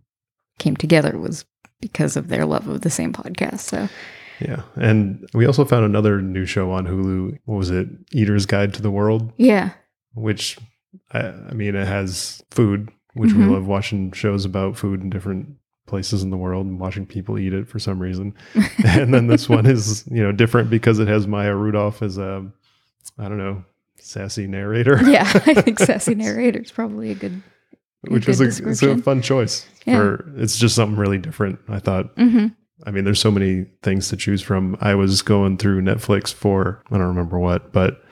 came 0.58 0.76
together 0.76 1.18
was 1.18 1.44
because 1.80 2.16
of 2.16 2.28
their 2.28 2.46
love 2.46 2.68
of 2.68 2.80
the 2.80 2.90
same 2.90 3.12
podcast. 3.12 3.60
So, 3.60 3.88
Yeah. 4.44 4.62
And 4.76 5.28
we 5.34 5.46
also 5.46 5.64
found 5.64 5.84
another 5.84 6.20
new 6.20 6.44
show 6.46 6.70
on 6.70 6.86
Hulu. 6.86 7.38
What 7.44 7.56
was 7.56 7.70
it? 7.70 7.88
Eater's 8.12 8.46
Guide 8.46 8.74
to 8.74 8.82
the 8.82 8.90
World, 8.90 9.32
yeah. 9.36 9.70
which 10.14 10.58
I, 11.12 11.20
I 11.28 11.52
mean, 11.52 11.74
it 11.74 11.86
has 11.86 12.42
food, 12.50 12.90
which 13.14 13.30
Mhm. 13.30 13.36
we 13.38 13.44
love 13.46 13.66
watching 13.66 14.12
shows 14.12 14.44
about 14.44 14.76
food 14.76 15.00
in 15.02 15.10
different 15.10 15.48
places 15.86 16.22
in 16.22 16.30
the 16.30 16.36
world 16.36 16.66
and 16.66 16.78
watching 16.80 17.04
people 17.06 17.38
eat 17.38 17.52
it 17.52 17.68
for 17.68 17.78
some 17.78 17.98
reason. 18.00 18.34
and 18.84 19.12
then 19.12 19.26
this 19.26 19.48
one 19.48 19.66
is, 19.66 20.04
you 20.10 20.22
know, 20.22 20.32
different 20.32 20.70
because 20.70 20.98
it 20.98 21.08
has 21.08 21.26
Maya 21.26 21.54
Rudolph 21.54 22.02
as 22.02 22.18
a, 22.18 22.46
I 23.18 23.28
don't 23.28 23.38
know, 23.38 23.64
sassy 23.98 24.46
narrator. 24.46 24.98
yeah, 25.08 25.22
I 25.46 25.54
think 25.54 25.78
sassy 25.80 26.14
narrator 26.14 26.60
is 26.60 26.72
probably 26.72 27.10
a 27.10 27.14
good. 27.14 27.42
which 28.08 28.26
was 28.26 28.40
a, 28.40 28.90
a 28.90 28.98
fun 28.98 29.22
choice 29.22 29.66
Yeah. 29.86 29.96
for 29.98 30.32
it's 30.36 30.56
just 30.58 30.74
something 30.74 30.98
really 30.98 31.18
different 31.18 31.60
i 31.68 31.78
thought 31.78 32.06
hmm 32.16 32.48
i 32.86 32.90
mean 32.90 33.04
there's 33.04 33.20
so 33.20 33.30
many 33.30 33.66
things 33.82 34.08
to 34.08 34.16
choose 34.16 34.42
from. 34.42 34.76
I 34.80 34.94
was 34.94 35.22
going 35.22 35.58
through 35.58 35.82
netflix 35.82 36.32
for 36.32 36.82
i 36.90 36.98
don't 36.98 37.06
remember 37.08 37.38
what 37.38 37.72
but 37.72 38.02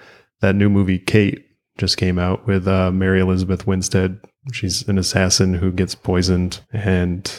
that 0.40 0.54
new 0.54 0.68
movie 0.70 0.98
kate 0.98 1.46
just 1.78 1.96
came 1.96 2.18
out 2.18 2.46
with 2.46 2.66
uh, 2.68 2.90
mary 2.90 3.20
elizabeth 3.20 3.66
winstead. 3.66 4.20
She's 4.52 4.88
an 4.88 4.98
assassin 4.98 5.54
who 5.54 5.70
gets 5.70 5.94
poisoned 5.94 6.60
and 6.72 7.30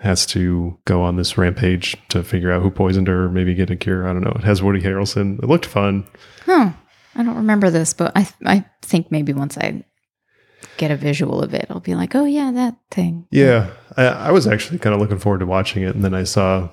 has 0.00 0.24
to 0.26 0.78
go 0.86 1.02
on 1.02 1.16
this 1.16 1.36
rampage 1.36 1.96
to 2.08 2.22
figure 2.22 2.50
out 2.50 2.62
who 2.62 2.70
poisoned 2.70 3.08
her 3.08 3.28
maybe 3.28 3.54
get 3.54 3.70
a 3.70 3.76
cure. 3.76 4.08
I 4.08 4.12
don't 4.12 4.22
know. 4.22 4.32
It 4.34 4.44
has 4.44 4.62
woody 4.62 4.80
harrelson. 4.80 5.42
It 5.42 5.48
looked 5.48 5.66
fun. 5.66 6.06
Huh. 6.44 6.72
I 7.14 7.22
don't 7.22 7.36
remember 7.36 7.70
this, 7.70 7.92
but 7.92 8.12
I 8.16 8.28
I 8.46 8.64
think 8.82 9.10
maybe 9.10 9.32
once 9.32 9.58
I 9.58 9.84
get 10.76 10.90
a 10.90 10.96
visual 10.96 11.42
of 11.42 11.52
it, 11.54 11.66
I'll 11.68 11.80
be 11.80 11.94
like, 11.94 12.14
oh 12.14 12.24
yeah, 12.24 12.50
that 12.52 12.76
thing. 12.90 13.26
Yeah, 13.30 13.70
I, 13.96 14.04
I 14.04 14.30
was 14.30 14.46
actually 14.46 14.78
kind 14.78 14.94
of 14.94 15.00
looking 15.00 15.18
forward 15.18 15.40
to 15.40 15.46
watching 15.46 15.82
it, 15.82 15.94
and 15.94 16.04
then 16.04 16.14
I 16.14 16.24
saw 16.24 16.70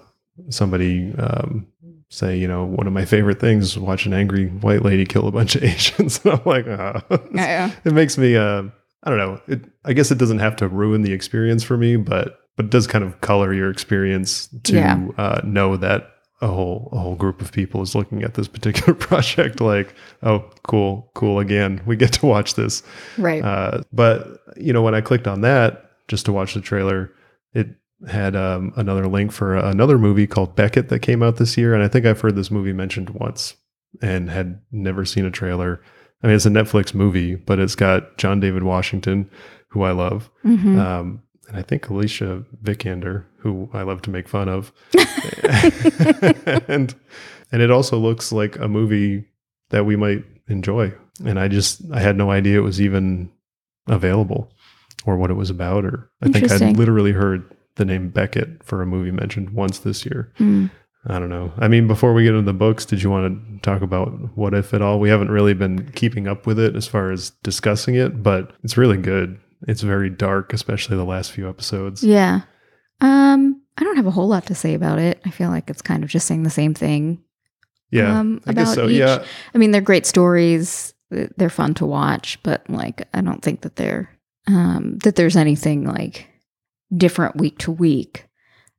somebody 0.49 1.13
um, 1.17 1.67
say, 2.09 2.37
you 2.37 2.47
know, 2.47 2.63
one 2.65 2.87
of 2.87 2.93
my 2.93 3.05
favorite 3.05 3.39
things 3.39 3.65
is 3.71 3.79
watch 3.79 4.05
an 4.05 4.13
angry 4.13 4.47
white 4.47 4.83
lady 4.83 5.05
kill 5.05 5.27
a 5.27 5.31
bunch 5.31 5.55
of 5.55 5.63
Asians, 5.71 6.19
and 6.23 6.33
I'm 6.35 6.41
like, 6.45 6.65
ah. 6.67 7.01
Yeah. 7.33 7.71
it 7.85 7.93
makes 7.93 8.17
me, 8.17 8.35
uh, 8.35 8.63
I 9.03 9.09
don't 9.09 9.19
know. 9.19 9.41
It, 9.47 9.61
I 9.85 9.93
guess 9.93 10.11
it 10.11 10.17
doesn't 10.17 10.39
have 10.39 10.55
to 10.57 10.67
ruin 10.67 11.01
the 11.01 11.13
experience 11.13 11.63
for 11.63 11.77
me, 11.77 11.95
but 11.97 12.39
but 12.55 12.65
it 12.65 12.71
does 12.71 12.87
kind 12.87 13.03
of 13.03 13.21
color 13.21 13.53
your 13.53 13.69
experience 13.69 14.47
to 14.63 14.73
Yeah. 14.75 15.07
uh, 15.17 15.41
know 15.43 15.77
that 15.77 16.09
a 16.41 16.47
whole 16.47 16.89
a 16.91 16.97
whole 16.97 17.15
group 17.15 17.39
of 17.41 17.51
people 17.51 17.81
is 17.83 17.93
looking 17.93 18.23
at 18.23 18.33
this 18.33 18.47
particular 18.55 18.93
project 18.95 19.61
like, 19.61 19.93
oh, 20.23 20.49
cool, 20.63 21.11
cool 21.13 21.39
again. 21.39 21.81
We 21.85 21.95
get 21.95 22.13
to 22.13 22.25
watch 22.25 22.55
this. 22.55 22.81
Right. 23.17 23.43
Uh, 23.43 23.81
but 23.93 24.39
you 24.57 24.73
know, 24.73 24.81
when 24.81 24.95
I 24.95 25.01
clicked 25.01 25.27
on 25.27 25.41
that 25.41 25.91
just 26.07 26.25
to 26.25 26.31
watch 26.33 26.53
the 26.55 26.61
trailer, 26.61 27.11
it 27.53 27.67
had 28.07 28.35
um, 28.35 28.73
another 28.75 29.07
link 29.07 29.31
for 29.31 29.55
another 29.55 29.97
movie 29.97 30.27
called 30.27 30.55
Beckett 30.55 30.89
that 30.89 30.99
came 30.99 31.23
out 31.23 31.37
this 31.37 31.57
year, 31.57 31.73
and 31.73 31.81
I 31.83 31.87
think 31.87 32.05
I've 32.05 32.21
heard 32.21 32.35
this 32.35 32.51
movie 32.51 32.73
mentioned 32.73 33.09
once 33.11 33.55
and 34.01 34.29
had 34.29 34.61
never 34.71 35.03
seen 35.05 35.25
a 35.25 35.31
trailer. 35.31 35.81
I 36.23 36.27
mean, 36.27 36.35
it's 36.35 36.45
a 36.45 36.49
Netflix 36.49 36.93
movie, 36.93 37.35
but 37.35 37.59
it's 37.59 37.75
got 37.75 38.17
John 38.17 38.39
David 38.39 38.63
Washington, 38.63 39.29
who 39.69 39.83
I 39.83 39.91
love, 39.91 40.29
Mhm. 40.45 40.77
um, 40.79 41.21
and 41.47 41.57
I 41.57 41.61
think 41.61 41.89
Alicia 41.89 42.43
Vikander, 42.63 43.23
who 43.39 43.69
I 43.73 43.81
love 43.83 44.01
to 44.03 44.09
make 44.09 44.27
fun 44.27 44.49
of, 44.49 44.71
and 46.67 46.93
and 47.51 47.61
it 47.61 47.71
also 47.71 47.97
looks 47.97 48.31
like 48.31 48.57
a 48.59 48.67
movie 48.67 49.25
that 49.69 49.85
we 49.85 49.95
might 49.95 50.23
enjoy. 50.47 50.93
And 51.25 51.39
I 51.39 51.47
just 51.47 51.81
I 51.91 51.99
had 51.99 52.17
no 52.17 52.29
idea 52.31 52.57
it 52.59 52.63
was 52.63 52.81
even 52.81 53.29
available 53.87 54.51
or 55.05 55.17
what 55.17 55.31
it 55.31 55.35
was 55.35 55.49
about. 55.49 55.85
Or 55.85 56.09
I 56.21 56.29
think 56.29 56.51
I'd 56.51 56.77
literally 56.77 57.11
heard 57.13 57.49
the 57.77 57.85
name 57.85 58.09
Beckett 58.09 58.63
for 58.63 58.81
a 58.81 58.85
movie 58.85 59.11
mentioned 59.11 59.51
once 59.51 59.79
this 59.79 60.05
year. 60.05 60.31
Mm. 60.39 60.69
I 61.09 61.19
don't 61.19 61.29
know. 61.29 61.53
I 61.57 61.67
mean, 61.69 61.87
before 61.87 62.13
we 62.13 62.23
get 62.23 62.33
into 62.33 62.41
the 62.45 62.53
books, 62.53 62.83
did 62.85 63.01
you 63.01 63.09
want 63.09 63.53
to 63.53 63.59
talk 63.61 63.81
about 63.81 64.09
what 64.35 64.53
if 64.53 64.73
at 64.73 64.81
all? 64.81 64.99
We 64.99 65.09
haven't 65.09 65.31
really 65.31 65.53
been 65.53 65.89
keeping 65.91 66.27
up 66.27 66.45
with 66.45 66.59
it 66.59 66.75
as 66.75 66.85
far 66.87 67.11
as 67.11 67.29
discussing 67.43 67.95
it, 67.95 68.21
but 68.21 68.51
it's 68.63 68.75
really 68.77 68.97
good. 68.97 69.39
It's 69.67 69.81
very 69.81 70.09
dark, 70.09 70.51
especially 70.53 70.97
the 70.97 71.05
last 71.05 71.31
few 71.31 71.47
episodes. 71.47 72.03
Yeah. 72.03 72.41
Um, 72.99 73.61
I 73.77 73.83
don't 73.83 73.95
have 73.95 74.07
a 74.07 74.11
whole 74.11 74.27
lot 74.27 74.47
to 74.47 74.55
say 74.55 74.73
about 74.73 74.99
it. 74.99 75.21
I 75.25 75.29
feel 75.29 75.49
like 75.49 75.69
it's 75.69 75.81
kind 75.81 76.03
of 76.03 76.09
just 76.09 76.27
saying 76.27 76.43
the 76.43 76.49
same 76.49 76.73
thing 76.73 77.23
Yeah, 77.91 78.19
um, 78.19 78.41
I 78.45 78.53
guess 78.53 78.73
about 78.73 78.75
so. 78.75 78.89
each. 78.89 78.97
Yeah, 78.97 79.23
I 79.53 79.57
mean, 79.57 79.71
they're 79.71 79.81
great 79.81 80.05
stories. 80.05 80.93
They're 81.09 81.49
fun 81.49 81.73
to 81.75 81.85
watch, 81.85 82.37
but 82.43 82.69
like, 82.69 83.07
I 83.13 83.21
don't 83.21 83.41
think 83.41 83.61
that 83.61 83.77
they're 83.77 84.09
um, 84.47 84.97
that 85.03 85.15
there's 85.15 85.37
anything 85.37 85.85
like 85.85 86.27
different 86.95 87.35
week 87.35 87.57
to 87.59 87.71
week 87.71 88.25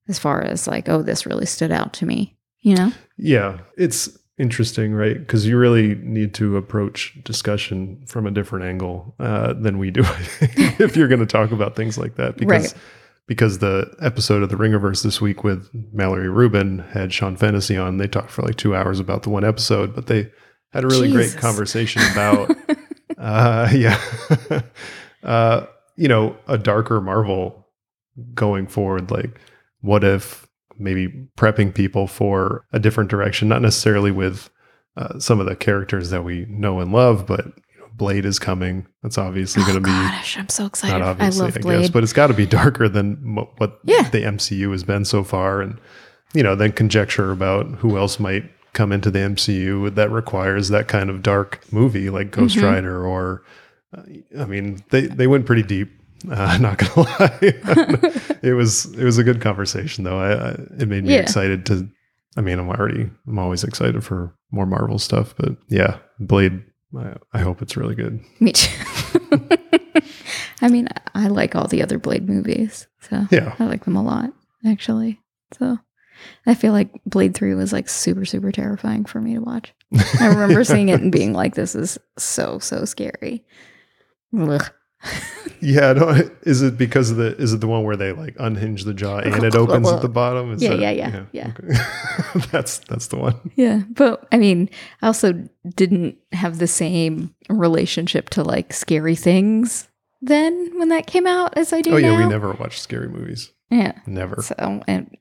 as 0.08 0.18
far 0.18 0.40
as 0.42 0.66
like, 0.66 0.88
oh, 0.88 1.02
this 1.02 1.26
really 1.26 1.46
stood 1.46 1.70
out 1.72 1.92
to 1.94 2.06
me. 2.06 2.36
You 2.60 2.74
know? 2.76 2.92
yeah. 3.16 3.58
It's 3.76 4.08
interesting, 4.38 4.92
right? 4.92 5.18
Because 5.18 5.46
you 5.46 5.56
really 5.56 5.94
need 5.96 6.34
to 6.34 6.56
approach 6.56 7.18
discussion 7.24 8.02
from 8.06 8.26
a 8.26 8.30
different 8.30 8.64
angle 8.64 9.14
uh, 9.20 9.52
than 9.54 9.78
we 9.78 9.90
do 9.90 10.02
I 10.04 10.22
think, 10.22 10.80
if 10.80 10.96
you're 10.96 11.08
going 11.08 11.20
to 11.20 11.26
talk 11.26 11.50
about 11.52 11.76
things 11.76 11.98
like 11.98 12.16
that. 12.16 12.36
Because 12.36 12.72
Right. 12.72 12.82
because 13.26 13.58
the 13.58 13.94
episode 14.00 14.42
of 14.42 14.48
the 14.48 14.56
Ringerverse 14.56 15.02
this 15.02 15.20
week 15.20 15.44
with 15.44 15.68
Mallory 15.92 16.28
Rubin 16.28 16.80
had 16.90 17.12
Sean 17.12 17.36
Fennessy 17.36 17.76
on. 17.76 17.98
They 17.98 18.08
talked 18.08 18.30
for 18.30 18.42
like 18.42 18.56
two 18.56 18.74
hours 18.74 19.00
about 19.00 19.22
the 19.22 19.30
one 19.30 19.44
episode, 19.44 19.94
but 19.94 20.06
they 20.06 20.30
had 20.72 20.84
a 20.84 20.88
really 20.88 21.08
Jesus. 21.08 21.32
great 21.34 21.40
conversation 21.40 22.02
about 22.12 22.56
uh 23.18 23.68
yeah 23.74 24.00
uh 25.22 25.66
you 25.96 26.08
know 26.08 26.36
a 26.46 26.58
darker 26.58 27.00
marvel 27.00 27.67
going 28.34 28.66
forward 28.66 29.10
like 29.10 29.38
what 29.80 30.02
if 30.04 30.46
maybe 30.78 31.08
prepping 31.36 31.74
people 31.74 32.06
for 32.06 32.64
a 32.72 32.78
different 32.78 33.10
direction 33.10 33.48
not 33.48 33.62
necessarily 33.62 34.10
with 34.10 34.50
uh, 34.96 35.18
some 35.18 35.38
of 35.40 35.46
the 35.46 35.54
characters 35.56 36.10
that 36.10 36.24
we 36.24 36.44
know 36.48 36.80
and 36.80 36.92
love 36.92 37.26
but 37.26 37.44
you 37.46 37.80
know, 37.80 37.86
blade 37.94 38.24
is 38.24 38.38
coming 38.38 38.86
that's 39.02 39.18
obviously 39.18 39.62
oh 39.62 39.66
going 39.66 39.76
to 39.76 39.80
be 39.82 39.90
gosh, 39.90 40.36
I'm 40.38 40.48
so 40.48 40.66
excited. 40.66 40.98
not 40.98 41.02
I 41.06 41.10
obviously, 41.10 41.40
I, 41.42 41.44
love 41.46 41.54
guess, 41.54 41.62
Blade. 41.62 41.92
but 41.92 42.02
it's 42.02 42.12
got 42.12 42.26
to 42.28 42.34
be 42.34 42.46
darker 42.60 42.88
than 42.88 43.14
what 43.56 43.78
Yeah. 43.84 44.08
the 44.10 44.22
MCU 44.22 44.72
has 44.72 44.82
been 44.84 45.04
so 45.04 45.22
far, 45.24 45.60
and 45.60 45.78
you 46.34 46.42
know, 46.42 46.54
then 46.54 46.72
conjecture 46.72 47.30
about 47.32 47.66
who 47.76 47.96
else 47.96 48.18
might 48.20 48.44
come 48.74 48.92
into 48.92 49.10
the 49.10 49.18
MCU 49.20 49.94
that 49.94 50.10
requires 50.10 50.68
that 50.68 50.86
kind 50.88 51.08
of 51.10 51.22
dark 51.22 51.64
movie, 51.72 52.10
like 52.10 52.30
Ghost 52.30 52.56
Mhm. 52.56 52.62
Rider, 52.64 53.06
or 53.06 53.42
uh, 53.96 54.02
I 54.38 54.44
mean, 54.44 54.82
they 54.90 55.02
they 55.02 55.26
went 55.26 55.46
pretty 55.46 55.62
deep. 55.62 55.90
Uh, 56.28 56.58
not 56.60 56.78
gonna 56.78 57.00
lie, 57.08 57.38
it 58.42 58.56
was 58.56 58.86
it 58.94 59.04
was 59.04 59.18
a 59.18 59.24
good 59.24 59.40
conversation 59.40 60.04
though. 60.04 60.18
I, 60.18 60.32
I 60.32 60.50
it 60.78 60.88
made 60.88 61.04
me 61.04 61.14
Yeah. 61.14 61.20
excited 61.20 61.66
to. 61.66 61.88
I 62.36 62.40
mean, 62.40 62.58
I'm 62.58 62.68
already 62.68 63.10
I'm 63.26 63.38
always 63.38 63.64
excited 63.64 64.02
for 64.04 64.34
more 64.50 64.66
Marvel 64.66 64.98
stuff, 64.98 65.34
but 65.36 65.56
yeah, 65.68 65.98
Blade. 66.18 66.62
I, 66.98 67.14
I 67.34 67.38
hope 67.40 67.60
it's 67.62 67.76
really 67.76 67.94
good. 67.94 68.20
Me 68.40 68.52
too. 68.52 68.70
I 70.60 70.68
mean, 70.68 70.88
I 71.14 71.28
like 71.28 71.54
all 71.54 71.68
the 71.68 71.82
other 71.82 71.98
Blade 71.98 72.28
movies, 72.28 72.86
so 73.00 73.26
Yeah, 73.30 73.54
I 73.58 73.66
like 73.66 73.84
them 73.84 73.96
a 73.96 74.02
lot, 74.02 74.32
actually. 74.66 75.20
So 75.58 75.78
I 76.46 76.54
feel 76.54 76.72
like 76.72 76.90
Blade 77.06 77.34
3 77.34 77.54
was 77.54 77.72
like 77.72 77.88
super, 77.88 78.24
super 78.24 78.50
terrifying 78.50 79.04
for 79.04 79.20
me 79.20 79.34
to 79.34 79.40
watch. 79.40 79.72
I 80.18 80.26
remember 80.26 80.64
seeing 80.64 80.88
it 80.88 81.00
and 81.00 81.12
being 81.12 81.32
like, 81.32 81.54
this 81.54 81.74
is 81.76 81.96
so, 82.18 82.58
so 82.58 82.84
scary. 82.84 83.44
Ugh. 84.36 84.68
Yeah, 85.60 85.92
no, 85.92 86.10
is 86.42 86.62
it 86.62 86.78
because 86.78 87.10
of 87.10 87.16
the 87.16 87.36
is 87.36 87.52
it 87.52 87.60
the 87.60 87.66
one 87.66 87.82
where 87.82 87.96
they 87.96 88.12
like 88.12 88.36
unhinge 88.38 88.84
the 88.84 88.94
jaw 88.94 89.18
and 89.18 89.42
it 89.42 89.56
opens 89.56 89.88
at 89.90 90.02
the 90.02 90.08
bottom? 90.08 90.52
Is 90.52 90.62
Yeah, 90.62 90.76
that- 90.76 90.96
yeah, 90.96 91.24
yeah, 91.32 91.48
okay. 91.58 92.46
that's 92.52 92.78
that's 92.80 93.08
the 93.08 93.16
one. 93.16 93.34
Yeah. 93.56 93.82
But 93.90 94.24
I 94.30 94.36
mean, 94.38 94.70
I 95.02 95.08
also 95.08 95.32
didn't 95.74 96.16
have 96.30 96.60
the 96.60 96.68
same 96.68 97.34
relationship 97.48 98.30
to 98.30 98.44
like 98.44 98.72
scary 98.72 99.16
things 99.16 99.88
then 100.22 100.78
when 100.78 100.90
that 100.90 101.08
came 101.08 101.26
out 101.26 101.56
as 101.58 101.72
I 101.72 101.80
do 101.80 101.94
Oh 101.94 101.96
yeah, 101.96 102.16
we 102.16 102.26
never 102.28 102.52
watched 102.52 102.80
scary 102.80 103.08
movies. 103.08 103.50
Yeah. 103.68 103.98
Never. 104.06 104.40
So 104.42 104.54
and 104.86 105.16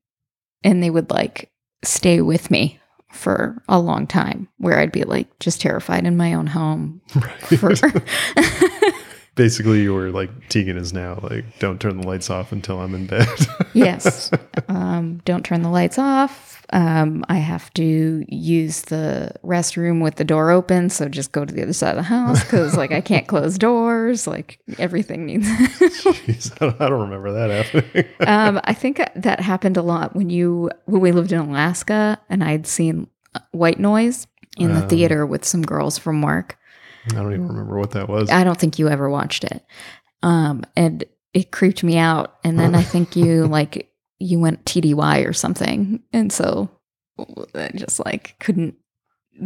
and 0.63 0.83
they 0.83 0.91
would 0.91 1.09
like 1.09 1.49
stay 1.83 2.21
with 2.21 2.51
me 2.51 2.79
for 3.11 3.63
a 3.67 3.79
long 3.79 4.05
time 4.05 4.49
where 4.57 4.77
I'd 4.77 4.91
be 4.91 5.03
like 5.03 5.39
just 5.39 5.61
terrified 5.61 6.05
in 6.05 6.15
my 6.15 6.35
own 6.35 6.45
home 6.45 7.01
Right. 7.15 7.57
for 7.59 7.75
Basically, 9.37 9.81
you 9.83 9.93
were 9.93 10.09
like 10.09 10.29
Tegan 10.49 10.75
is 10.77 10.91
now. 10.91 11.19
Like, 11.21 11.45
don't 11.59 11.79
turn 11.79 12.01
the 12.01 12.07
lights 12.07 12.29
off 12.29 12.51
until 12.51 12.81
I'm 12.81 12.93
in 12.93 13.07
bed. 13.07 13.27
yes. 13.73 14.29
Um, 14.67 15.21
don't 15.23 15.45
turn 15.45 15.61
the 15.61 15.69
lights 15.69 15.97
off. 15.97 16.65
Um, 16.73 17.23
I 17.29 17.35
have 17.35 17.73
to 17.75 18.25
use 18.27 18.81
the 18.81 19.31
restroom 19.45 20.03
with 20.03 20.15
the 20.15 20.25
door 20.25 20.51
open, 20.51 20.89
so 20.89 21.07
just 21.07 21.31
go 21.31 21.45
to 21.45 21.53
the 21.53 21.63
other 21.63 21.71
side 21.71 21.91
of 21.91 21.95
the 21.95 22.03
house 22.03 22.43
because 22.43 22.75
like 22.75 22.91
I 22.91 22.99
can't 22.99 23.25
close 23.27 23.57
doors. 23.57 24.27
Like 24.27 24.59
everything 24.77 25.25
needs. 25.27 25.47
Jeez, 25.79 26.51
I 26.59 26.65
don't, 26.65 26.81
I 26.81 26.89
don't 26.89 27.01
remember 27.01 27.31
that 27.31 27.65
happening. 27.65 28.05
um, 28.27 28.59
I 28.65 28.73
think 28.73 29.01
that 29.15 29.39
happened 29.39 29.77
a 29.77 29.81
lot 29.81 30.13
when 30.15 30.29
you 30.29 30.69
when 30.85 30.99
we 30.99 31.13
lived 31.13 31.31
in 31.31 31.39
Alaska 31.39 32.19
and 32.29 32.43
I'd 32.43 32.67
seen 32.67 33.07
uh, 33.33 33.39
White 33.51 33.79
Noise 33.79 34.27
in 34.57 34.73
the 34.73 34.81
Um. 34.83 34.89
theater 34.89 35.25
with 35.25 35.45
some 35.45 35.61
girls 35.61 35.97
from 35.97 36.21
work. 36.21 36.57
I 37.11 37.21
don't 37.21 37.33
even 37.33 37.47
remember 37.47 37.77
what 37.77 37.91
that 37.91 38.09
was. 38.09 38.29
I 38.29 38.43
don't 38.43 38.59
think 38.59 38.79
you 38.79 38.87
ever 38.89 39.09
watched 39.09 39.43
it. 39.43 39.63
Um, 40.23 40.63
and 40.75 41.05
it 41.33 41.51
creeped 41.51 41.83
me 41.83 41.97
out. 41.97 42.37
And 42.43 42.59
then 42.59 42.73
I 42.75 42.81
think 42.83 43.15
you 43.15 43.45
like 43.47 43.91
you 44.19 44.39
went 44.39 44.65
TDY 44.65 45.27
or 45.27 45.33
something, 45.33 46.01
and 46.11 46.31
so 46.33 46.69
I 47.53 47.69
just 47.75 48.03
like 48.03 48.35
couldn't 48.39 48.75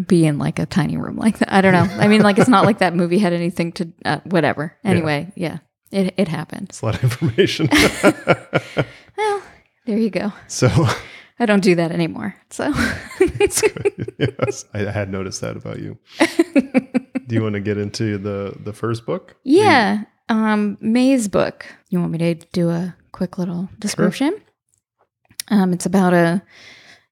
be 0.08 0.26
in 0.26 0.38
like 0.38 0.60
a 0.60 0.66
tiny 0.66 0.96
room 0.96 1.18
like 1.18 1.40
that. 1.40 1.52
I 1.52 1.60
don't 1.60 1.74
know. 1.74 1.94
I 2.02 2.08
mean, 2.08 2.22
like 2.22 2.40
it's 2.40 2.48
not 2.48 2.66
like 2.66 2.78
that 2.80 2.96
movie 2.96 3.18
had 3.18 3.34
anything 3.34 3.74
to 3.74 3.92
uh, 4.06 4.20
whatever. 4.24 4.78
Anyway, 4.86 5.32
yeah, 5.36 5.58
it 5.92 6.14
it 6.18 6.28
happened. 6.30 6.68
It's 6.70 6.82
a 6.82 6.86
lot 6.86 6.96
of 6.96 7.04
information. 7.04 7.70
Well, 9.18 9.44
there 9.86 9.98
you 9.98 10.10
go. 10.10 10.32
so 10.48 10.70
I 11.38 11.46
don't 11.46 11.62
do 11.62 11.76
that 11.76 11.92
anymore. 11.92 12.34
So 12.50 12.72
it's 13.20 13.62
good. 13.62 14.14
Yes, 14.18 14.66
I 14.74 14.80
had 14.90 15.12
noticed 15.12 15.42
that 15.42 15.58
about 15.58 15.80
you. 15.80 15.98
Do 17.32 17.36
you 17.36 17.44
want 17.44 17.54
to 17.54 17.62
get 17.62 17.78
into 17.78 18.18
the 18.18 18.54
the 18.62 18.74
first 18.74 19.06
book? 19.06 19.38
Yeah. 19.46 20.04
Um, 20.28 20.78
Maze 20.82 21.30
Book. 21.30 21.66
You 21.88 22.02
want 22.02 22.12
me 22.12 22.18
to 22.18 22.36
do 22.52 22.70
a 22.70 22.94
quick 23.14 23.38
little 23.38 23.70
description? 23.80 24.38
Um, 25.48 25.72
it's 25.72 25.86
about 25.86 26.14
a 26.14 26.42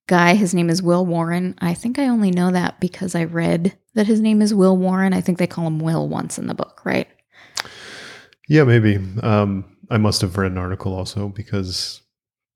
guy. 0.08 0.36
His 0.36 0.54
name 0.54 0.70
is 0.70 0.84
Will 0.84 1.06
Warren. 1.06 1.56
I 1.60 1.74
think 1.74 1.98
I 2.00 2.10
only 2.10 2.32
know 2.32 2.52
that 2.52 2.82
because 2.82 3.16
I 3.16 3.24
read 3.24 3.78
that 3.94 4.08
his 4.08 4.20
name 4.20 4.42
is 4.42 4.54
Will 4.54 4.76
Warren. 4.76 5.14
I 5.14 5.22
think 5.22 5.38
they 5.38 5.48
call 5.48 5.68
him 5.68 5.80
Will 5.80 6.10
once 6.10 6.38
in 6.38 6.48
the 6.48 6.54
book, 6.54 6.82
right? 6.84 7.08
Yeah, 8.50 8.66
maybe. 8.66 9.00
Um, 9.24 9.78
I 9.90 10.00
must 10.00 10.20
have 10.20 10.38
read 10.38 10.52
an 10.52 10.58
article 10.58 10.94
also 10.94 11.30
because 11.30 12.02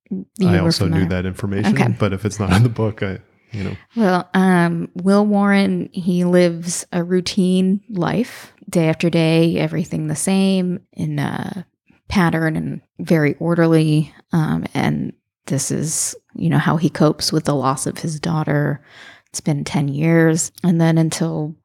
You 0.09 0.25
I 0.41 0.59
also 0.59 0.89
knew 0.89 1.07
that 1.07 1.25
information. 1.25 1.75
Okay. 1.75 1.95
But 1.97 2.11
if 2.11 2.25
it's 2.25 2.41
not 2.41 2.51
in 2.51 2.63
the 2.63 2.67
book, 2.69 3.01
I, 3.01 3.19
you 3.53 3.63
know, 3.63 3.75
Well, 3.95 4.29
um, 4.33 4.89
Will 4.95 5.25
Warren, 5.25 5.89
he 5.93 6.25
lives 6.25 6.85
a 6.91 7.03
routine 7.03 7.81
life, 7.89 8.53
day 8.69 8.89
after 8.89 9.09
day, 9.09 9.57
everything 9.57 10.07
the 10.07 10.15
same 10.15 10.79
in 10.91 11.19
a 11.19 11.65
pattern 12.09 12.55
and 12.55 12.81
very 12.99 13.35
orderly. 13.35 14.13
Um, 14.31 14.65
and 14.73 15.13
this 15.45 15.71
is, 15.71 16.15
you 16.35 16.49
know, 16.49 16.57
how 16.57 16.77
he 16.77 16.89
copes 16.89 17.31
with 17.31 17.45
the 17.45 17.55
loss 17.55 17.85
of 17.85 17.99
his 17.99 18.19
daughter. 18.19 18.83
It's 19.29 19.41
been 19.41 19.63
10 19.63 19.87
years. 19.87 20.51
And 20.63 20.79
then 20.79 20.97
until 20.97 21.55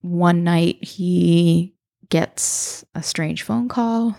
one 0.00 0.44
night, 0.44 0.82
he 0.82 1.74
gets 2.08 2.84
a 2.94 3.02
strange 3.02 3.42
phone 3.42 3.68
call 3.68 4.16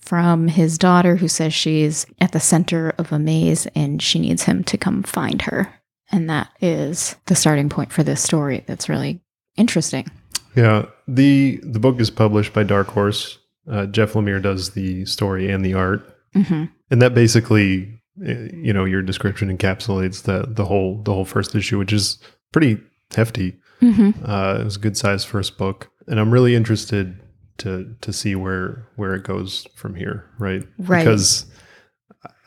from 0.00 0.48
his 0.48 0.78
daughter 0.78 1.16
who 1.16 1.28
says 1.28 1.52
she's 1.52 2.06
at 2.20 2.32
the 2.32 2.40
center 2.40 2.90
of 2.96 3.12
a 3.12 3.18
maze 3.18 3.66
and 3.74 4.00
she 4.00 4.18
needs 4.18 4.44
him 4.44 4.64
to 4.64 4.78
come 4.78 5.02
find 5.02 5.42
her. 5.42 5.74
And 6.12 6.30
that 6.30 6.50
is 6.60 7.16
the 7.26 7.34
starting 7.34 7.68
point 7.68 7.92
for 7.92 8.02
this 8.02 8.22
story. 8.22 8.64
That's 8.66 8.88
really 8.88 9.20
interesting. 9.56 10.08
yeah. 10.54 10.86
the 11.08 11.60
The 11.62 11.80
book 11.80 12.00
is 12.00 12.10
published 12.10 12.52
by 12.52 12.62
Dark 12.64 12.88
Horse. 12.88 13.38
Uh, 13.70 13.86
Jeff 13.86 14.12
Lemire 14.12 14.40
does 14.40 14.70
the 14.70 15.04
story 15.06 15.50
and 15.50 15.64
the 15.64 15.74
art, 15.74 16.00
hmm 16.34 16.64
and 16.88 17.02
that 17.02 17.14
basically, 17.14 18.00
eh, 18.24 18.48
you 18.54 18.72
know, 18.72 18.84
your 18.84 19.02
description 19.02 19.56
encapsulates 19.56 20.22
the 20.22 20.46
the 20.48 20.64
whole 20.64 21.02
the 21.02 21.12
whole 21.12 21.24
first 21.24 21.52
issue, 21.56 21.76
which 21.78 21.92
is 21.92 22.18
pretty 22.52 22.78
hefty. 23.16 23.56
hmm 23.80 24.10
Uh, 24.24 24.58
it 24.60 24.64
was 24.64 24.76
a 24.76 24.80
good 24.80 24.96
size 24.96 25.24
first 25.24 25.58
book, 25.58 25.90
and 26.06 26.20
I'm 26.20 26.30
really 26.30 26.54
interested 26.54 27.18
to 27.58 27.96
to 28.02 28.12
see 28.12 28.36
where 28.36 28.86
where 28.94 29.14
it 29.14 29.24
goes 29.24 29.66
from 29.74 29.96
here. 29.96 30.24
Right, 30.38 30.62
Right. 30.78 31.00
Because 31.00 31.46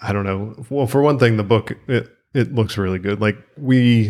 I 0.02 0.14
don't 0.14 0.24
know. 0.24 0.56
Well, 0.70 0.88
for 0.88 1.02
one 1.02 1.20
thing, 1.20 1.36
the 1.36 1.44
book 1.44 1.74
it 1.90 2.08
it 2.34 2.54
looks 2.54 2.78
really 2.78 3.00
good. 3.00 3.20
Like 3.22 3.38
we, 3.58 4.10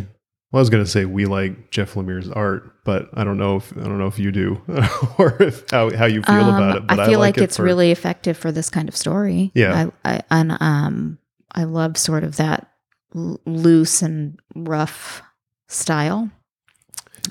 well, 0.51 0.59
I 0.59 0.61
was 0.61 0.69
gonna 0.69 0.85
say 0.85 1.05
we 1.05 1.25
like 1.25 1.71
Jeff 1.71 1.93
Lemire's 1.95 2.29
art, 2.29 2.83
but 2.83 3.09
I 3.13 3.23
don't 3.23 3.37
know 3.37 3.57
if 3.57 3.71
I 3.77 3.81
don't 3.81 3.97
know 3.99 4.07
if 4.07 4.19
you 4.19 4.31
do 4.31 4.61
or 5.17 5.41
if 5.41 5.69
how 5.69 5.95
how 5.95 6.05
you 6.05 6.21
feel 6.23 6.49
about 6.49 6.77
it. 6.77 6.87
But 6.87 6.99
Um, 6.99 7.05
I 7.05 7.05
feel 7.07 7.19
like, 7.19 7.37
it 7.37 7.43
it's 7.43 7.57
for- 7.57 7.63
really 7.63 7.91
effective 7.91 8.37
for 8.37 8.51
this 8.51 8.69
kind 8.69 8.89
of 8.89 8.95
story. 8.95 9.51
Yeah. 9.53 9.89
I, 10.05 10.15
I 10.15 10.21
and 10.31 10.57
um 10.59 11.19
I 11.51 11.63
love 11.63 11.97
sort 11.97 12.23
of 12.23 12.35
that 12.37 12.67
l- 13.15 13.39
loose 13.45 14.01
and 14.01 14.39
rough 14.55 15.21
style. 15.67 16.29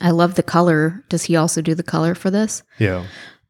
I 0.01 0.11
love 0.11 0.35
the 0.37 0.43
color. 0.43 1.05
Does 1.09 1.25
he 1.25 1.35
also 1.37 1.61
do 1.63 1.75
the 1.75 1.83
color 1.83 2.15
for 2.15 2.31
this? 2.31 2.63
yeah 2.79 3.05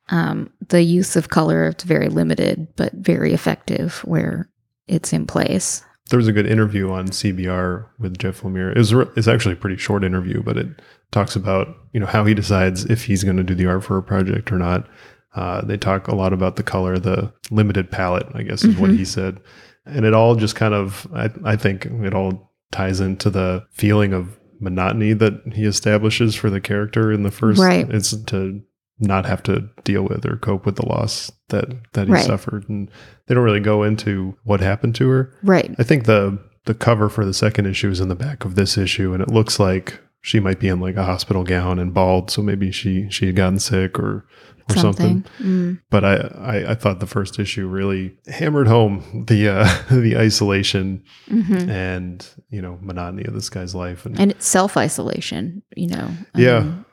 Um, 0.09 0.51
the 0.69 0.81
use 0.83 1.15
of 1.17 1.29
color 1.29 1.67
it's 1.69 1.85
very 1.85 2.09
limited, 2.09 2.69
but 2.77 2.93
very 2.95 3.33
effective 3.35 3.99
where 4.05 4.49
it's 4.87 5.13
in 5.13 5.27
place. 5.27 5.83
There 6.11 6.17
was 6.19 6.29
a 6.29 6.33
good 6.33 6.47
interview 6.47 6.91
on 6.91 7.09
CBR 7.09 7.87
with 7.99 8.19
Jeff 8.19 8.41
Lemire. 8.43 8.71
It 8.73 8.79
was 8.79 8.93
it's 9.17 9.29
actually 9.29 9.55
a 9.55 9.57
pretty 9.59 9.77
short 9.77 10.05
interview, 10.05 10.43
but 10.43 10.57
it 10.57 10.69
talks 11.11 11.37
about 11.37 11.69
you 11.93 12.01
know 12.01 12.07
how 12.07 12.25
he 12.25 12.35
decides 12.35 12.85
if 12.85 13.05
he's 13.05 13.25
going 13.25 13.37
to 13.37 13.43
do 13.45 13.55
the 13.55 13.67
art 13.67 13.85
for 13.85 13.97
a 13.99 14.03
project 14.03 14.51
or 14.53 14.59
not. 14.59 14.89
Uh, 15.35 15.65
they 15.65 15.77
talk 15.77 16.09
a 16.09 16.15
lot 16.15 16.33
about 16.33 16.57
the 16.57 16.63
color, 16.63 16.99
the 16.99 17.33
limited 17.51 17.91
palette, 17.91 18.27
I 18.35 18.43
guess 18.43 18.65
is 18.65 18.77
what 18.77 18.91
Mhm. 18.91 18.97
he 18.97 19.05
said, 19.05 19.39
and 19.87 20.05
it 20.05 20.15
all 20.15 20.35
just 20.35 20.57
kind 20.57 20.75
of 20.75 21.07
I, 21.15 21.31
I 21.45 21.57
think 21.57 21.87
it 21.87 22.15
all 22.15 22.53
ties 22.73 23.01
into 23.01 23.31
the 23.31 23.65
feeling 23.73 24.13
of 24.13 24.39
monotony 24.61 25.13
that 25.13 25.35
he 25.55 25.65
establishes 25.65 26.35
for 26.35 26.51
the 26.51 26.61
character 26.61 27.13
in 27.13 27.23
the 27.23 27.31
first. 27.31 27.61
Right. 27.61 27.89
It's 27.91 28.17
to 28.25 28.61
not 29.01 29.27
have 29.27 29.43
to 29.45 29.69
deal 29.85 30.03
with 30.03 30.27
or 30.27 30.37
cope 30.37 30.67
with 30.67 30.77
the 30.77 30.87
loss 30.87 31.31
that 31.49 31.69
that 31.93 32.07
he 32.09 32.13
Right. 32.13 32.25
suffered, 32.25 32.69
and 32.69 32.91
they 33.27 33.35
don't 33.35 33.45
really 33.45 33.61
go 33.61 33.83
into 33.83 34.37
what 34.45 34.61
happened 34.61 34.95
to 34.97 35.09
her. 35.09 35.33
Right. 35.43 35.75
I 35.79 35.83
think 35.83 36.05
the 36.05 36.39
the 36.65 36.75
cover 36.75 37.09
for 37.09 37.25
the 37.25 37.35
second 37.35 37.67
issue 37.67 37.91
is 37.91 38.01
in 38.01 38.09
the 38.09 38.15
back 38.15 38.45
of 38.45 38.55
this 38.55 38.77
issue, 38.77 39.13
and 39.15 39.23
it 39.23 39.31
looks 39.31 39.59
like 39.59 40.01
she 40.21 40.41
might 40.41 40.59
be 40.61 40.69
in 40.69 40.81
like 40.81 40.97
a 40.97 41.05
hospital 41.05 41.45
gown 41.45 41.79
and 41.79 41.95
bald, 41.95 42.31
so 42.31 42.43
maybe 42.43 42.71
she 42.73 43.09
she 43.11 43.27
had 43.27 43.37
gotten 43.37 43.59
sick 43.59 43.99
or 43.99 44.27
or 44.71 44.75
something. 44.75 45.25
Something. 45.39 45.47
Mm. 45.47 45.81
But 45.89 46.05
I, 46.05 46.15
I 46.17 46.71
I 46.73 46.75
thought 46.75 47.01
the 47.01 47.07
first 47.07 47.39
issue 47.39 47.67
really 47.67 48.15
hammered 48.27 48.67
home 48.69 49.25
the 49.27 49.49
uh, 49.49 49.69
the 49.91 50.19
isolation 50.19 51.05
hmm 51.29 51.71
and 51.71 52.27
you 52.51 52.61
know 52.61 52.79
monotony 52.83 53.25
of 53.25 53.33
this 53.35 53.49
guy's 53.49 53.75
life, 53.75 54.05
and, 54.05 54.19
And 54.21 54.33
it's 54.33 54.47
self 54.47 54.77
isolation, 54.77 55.63
you 55.77 55.89
know. 55.89 56.11
Yeah. 56.35 56.59
Um, 56.59 56.85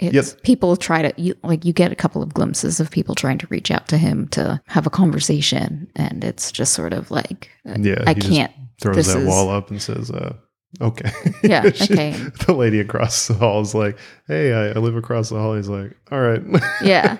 it's 0.00 0.34
people 0.42 0.76
try 0.76 1.02
to 1.02 1.12
you, 1.20 1.34
like 1.42 1.64
you 1.64 1.72
get 1.72 1.92
a 1.92 1.96
couple 1.96 2.22
of 2.22 2.32
glimpses 2.34 2.80
of 2.80 2.90
people 2.90 3.14
trying 3.14 3.38
to 3.38 3.46
reach 3.48 3.70
out 3.70 3.88
to 3.88 3.98
him 3.98 4.28
to 4.28 4.60
have 4.66 4.86
a 4.86 4.90
conversation, 4.90 5.90
and 5.96 6.24
it's 6.24 6.50
just 6.52 6.72
sort 6.74 6.92
of 6.92 7.10
like 7.10 7.50
uh, 7.68 7.76
yeah, 7.78 8.02
I 8.06 8.14
he 8.14 8.20
can't. 8.20 8.52
throws 8.80 9.06
that 9.06 9.18
is- 9.20 9.26
wall 9.28 9.48
up 9.50 9.70
and 9.70 9.80
says, 9.82 10.10
uh, 10.10 10.34
"Okay, 10.80 11.10
Yeah, 11.42 11.70
She- 11.74 11.92
okay. 11.92 12.10
The 12.46 12.54
lady 12.54 12.80
across 12.80 13.28
the 13.28 13.34
hall 13.34 13.60
is 13.60 13.74
like, 13.74 13.98
"Hey, 14.26 14.52
I, 14.52 14.68
I 14.70 14.74
live 14.80 14.96
across 14.96 15.28
the 15.28 15.38
hall." 15.38 15.54
He's 15.56 15.68
like, 15.68 15.96
"All 16.10 16.20
right." 16.20 16.42
Yeah, 16.82 17.18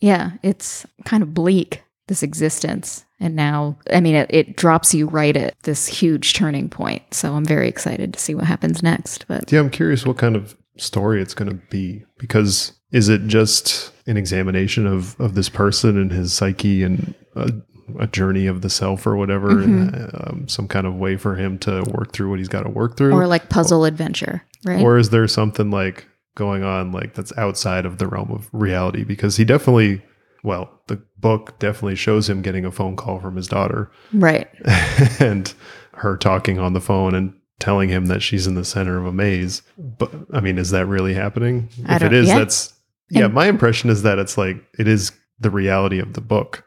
yeah. 0.00 0.32
It's 0.42 0.86
kind 1.04 1.22
of 1.22 1.34
bleak 1.34 1.82
this 2.08 2.22
existence, 2.22 3.04
and 3.20 3.36
now 3.36 3.78
I 3.92 4.00
mean 4.00 4.14
it, 4.14 4.26
it 4.30 4.56
drops 4.56 4.94
you 4.94 5.06
right 5.06 5.36
at 5.36 5.54
this 5.62 5.86
huge 5.86 6.34
turning 6.34 6.68
point. 6.68 7.14
So 7.14 7.34
I'm 7.34 7.44
very 7.44 7.68
excited 7.68 8.12
to 8.14 8.18
see 8.20 8.34
what 8.34 8.44
happens 8.44 8.82
next. 8.82 9.26
But 9.28 9.50
Yeah, 9.52 9.60
I'm 9.60 9.70
curious 9.70 10.04
what 10.06 10.18
kind 10.18 10.34
of 10.36 10.56
story 10.82 11.22
it's 11.22 11.34
going 11.34 11.48
to 11.48 11.60
be 11.70 12.04
because 12.18 12.72
is 12.90 13.08
it 13.08 13.26
just 13.26 13.92
an 14.06 14.16
examination 14.16 14.86
of 14.86 15.18
of 15.20 15.34
this 15.34 15.48
person 15.48 15.98
and 15.98 16.12
his 16.12 16.32
psyche 16.32 16.82
and 16.82 17.14
a, 17.34 17.52
a 17.98 18.06
journey 18.06 18.46
of 18.46 18.62
the 18.62 18.70
self 18.70 19.06
or 19.06 19.16
whatever, 19.16 19.60
and, 19.60 19.94
um, 20.14 20.48
some 20.48 20.68
kind 20.68 20.86
of 20.86 20.94
way 20.94 21.16
for 21.16 21.34
him 21.34 21.58
to 21.58 21.82
work 21.94 22.12
through 22.12 22.30
what 22.30 22.38
he's 22.38 22.48
got 22.48 22.62
to 22.62 22.68
work 22.68 22.96
through, 22.96 23.12
or 23.12 23.26
like 23.26 23.48
puzzle 23.48 23.84
adventure, 23.84 24.42
right? 24.64 24.82
or 24.82 24.98
is 24.98 25.10
there 25.10 25.26
something 25.28 25.70
like 25.70 26.06
going 26.34 26.62
on 26.62 26.92
like 26.92 27.14
that's 27.14 27.36
outside 27.36 27.86
of 27.86 27.98
the 27.98 28.06
realm 28.06 28.30
of 28.30 28.48
reality? 28.52 29.04
Because 29.04 29.36
he 29.36 29.44
definitely, 29.44 30.02
well, 30.42 30.80
the 30.88 31.02
book 31.18 31.58
definitely 31.58 31.96
shows 31.96 32.28
him 32.28 32.42
getting 32.42 32.64
a 32.64 32.72
phone 32.72 32.96
call 32.96 33.20
from 33.20 33.36
his 33.36 33.48
daughter 33.48 33.90
right. 34.12 34.48
and 35.20 35.54
her 35.94 36.16
talking 36.16 36.58
on 36.58 36.72
the 36.72 36.80
phone 36.80 37.14
and 37.14 37.34
telling 37.62 37.88
him 37.88 38.06
that 38.06 38.20
she's 38.22 38.48
in 38.48 38.56
the 38.56 38.64
center 38.64 38.98
of 38.98 39.06
a 39.06 39.12
maze. 39.12 39.62
But 39.78 40.12
I 40.32 40.40
mean, 40.40 40.58
is 40.58 40.70
that 40.70 40.86
really 40.86 41.14
happening? 41.14 41.68
I 41.86 41.96
if 41.96 42.02
it 42.02 42.12
is, 42.12 42.26
yeah. 42.26 42.38
that's 42.38 42.74
yeah. 43.08 43.26
And- 43.26 43.34
my 43.34 43.46
impression 43.46 43.88
is 43.88 44.02
that 44.02 44.18
it's 44.18 44.36
like 44.36 44.56
it 44.78 44.88
is 44.88 45.12
the 45.38 45.50
reality 45.50 46.00
of 46.00 46.14
the 46.14 46.20
book, 46.20 46.64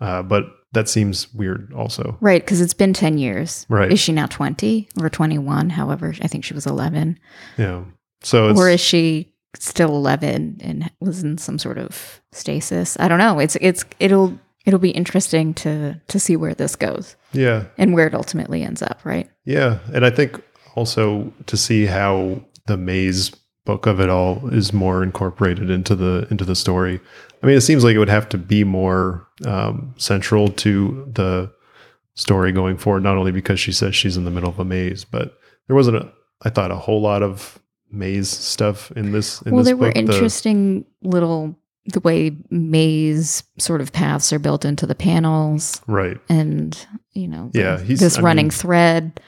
uh, 0.00 0.22
but 0.22 0.46
that 0.72 0.88
seems 0.88 1.32
weird 1.32 1.72
also. 1.74 2.16
Right, 2.20 2.42
because 2.42 2.60
it's 2.60 2.74
been 2.74 2.92
10 2.92 3.18
years. 3.18 3.66
Right. 3.68 3.92
Is 3.92 4.00
she 4.00 4.12
now 4.12 4.26
20 4.26 4.88
or 5.00 5.10
21? 5.10 5.70
However, 5.70 6.14
I 6.22 6.28
think 6.28 6.44
she 6.44 6.54
was 6.54 6.66
11. 6.66 7.18
Yeah. 7.58 7.84
So 8.22 8.48
it's 8.48 8.58
or 8.58 8.68
is 8.68 8.80
she 8.80 9.32
still 9.54 9.90
11 9.90 10.58
and 10.60 10.90
was 11.00 11.22
in 11.22 11.38
some 11.38 11.58
sort 11.58 11.78
of 11.78 12.20
stasis? 12.32 12.96
I 12.98 13.08
don't 13.08 13.18
know. 13.18 13.38
It's 13.38 13.56
it's 13.60 13.84
it'll 14.00 14.38
it'll 14.66 14.78
be 14.78 14.90
interesting 14.90 15.54
to 15.54 16.00
to 16.08 16.18
see 16.20 16.36
where 16.36 16.54
this 16.54 16.76
goes 16.76 17.16
yeah, 17.32 17.64
and 17.78 17.94
where 17.94 18.06
it 18.06 18.14
ultimately 18.14 18.62
ends 18.62 18.82
up, 18.82 19.00
right? 19.04 19.28
yeah, 19.44 19.78
and 19.92 20.04
I 20.04 20.10
think 20.10 20.40
also 20.74 21.32
to 21.46 21.56
see 21.56 21.86
how 21.86 22.42
the 22.66 22.76
maze 22.76 23.30
book 23.64 23.86
of 23.86 24.00
it 24.00 24.08
all 24.08 24.48
is 24.48 24.72
more 24.72 25.02
incorporated 25.02 25.70
into 25.70 25.94
the 25.94 26.26
into 26.30 26.44
the 26.44 26.56
story. 26.56 27.00
I 27.42 27.46
mean, 27.46 27.56
it 27.56 27.62
seems 27.62 27.84
like 27.84 27.94
it 27.94 27.98
would 27.98 28.08
have 28.08 28.28
to 28.30 28.38
be 28.38 28.64
more 28.64 29.26
um, 29.44 29.94
central 29.98 30.48
to 30.48 31.10
the 31.12 31.52
story 32.14 32.52
going 32.52 32.76
forward. 32.76 33.02
Not 33.02 33.16
only 33.16 33.32
because 33.32 33.58
she 33.58 33.72
says 33.72 33.96
she's 33.96 34.16
in 34.16 34.24
the 34.24 34.30
middle 34.30 34.48
of 34.48 34.58
a 34.58 34.64
maze, 34.64 35.04
but 35.04 35.38
there 35.66 35.76
wasn't 35.76 35.96
a, 35.96 36.12
I 36.42 36.50
thought 36.50 36.70
a 36.70 36.76
whole 36.76 37.00
lot 37.00 37.22
of 37.22 37.58
maze 37.90 38.28
stuff 38.28 38.90
in 38.92 39.12
this. 39.12 39.42
In 39.42 39.52
well, 39.52 39.64
this 39.64 39.68
there 39.68 39.76
were 39.76 39.88
book. 39.88 39.94
The- 39.94 40.00
interesting 40.00 40.84
little 41.02 41.56
the 41.86 42.00
way 42.00 42.36
maze 42.50 43.42
sort 43.58 43.80
of 43.80 43.92
paths 43.92 44.32
are 44.32 44.38
built 44.38 44.64
into 44.64 44.86
the 44.86 44.94
panels 44.94 45.80
right. 45.86 46.18
and 46.28 46.86
you 47.12 47.26
know 47.28 47.50
Yeah, 47.54 47.78
he's- 47.80 48.00
this 48.00 48.18
I 48.18 48.22
running 48.22 48.46
mean- 48.46 48.50
thread 48.50 49.20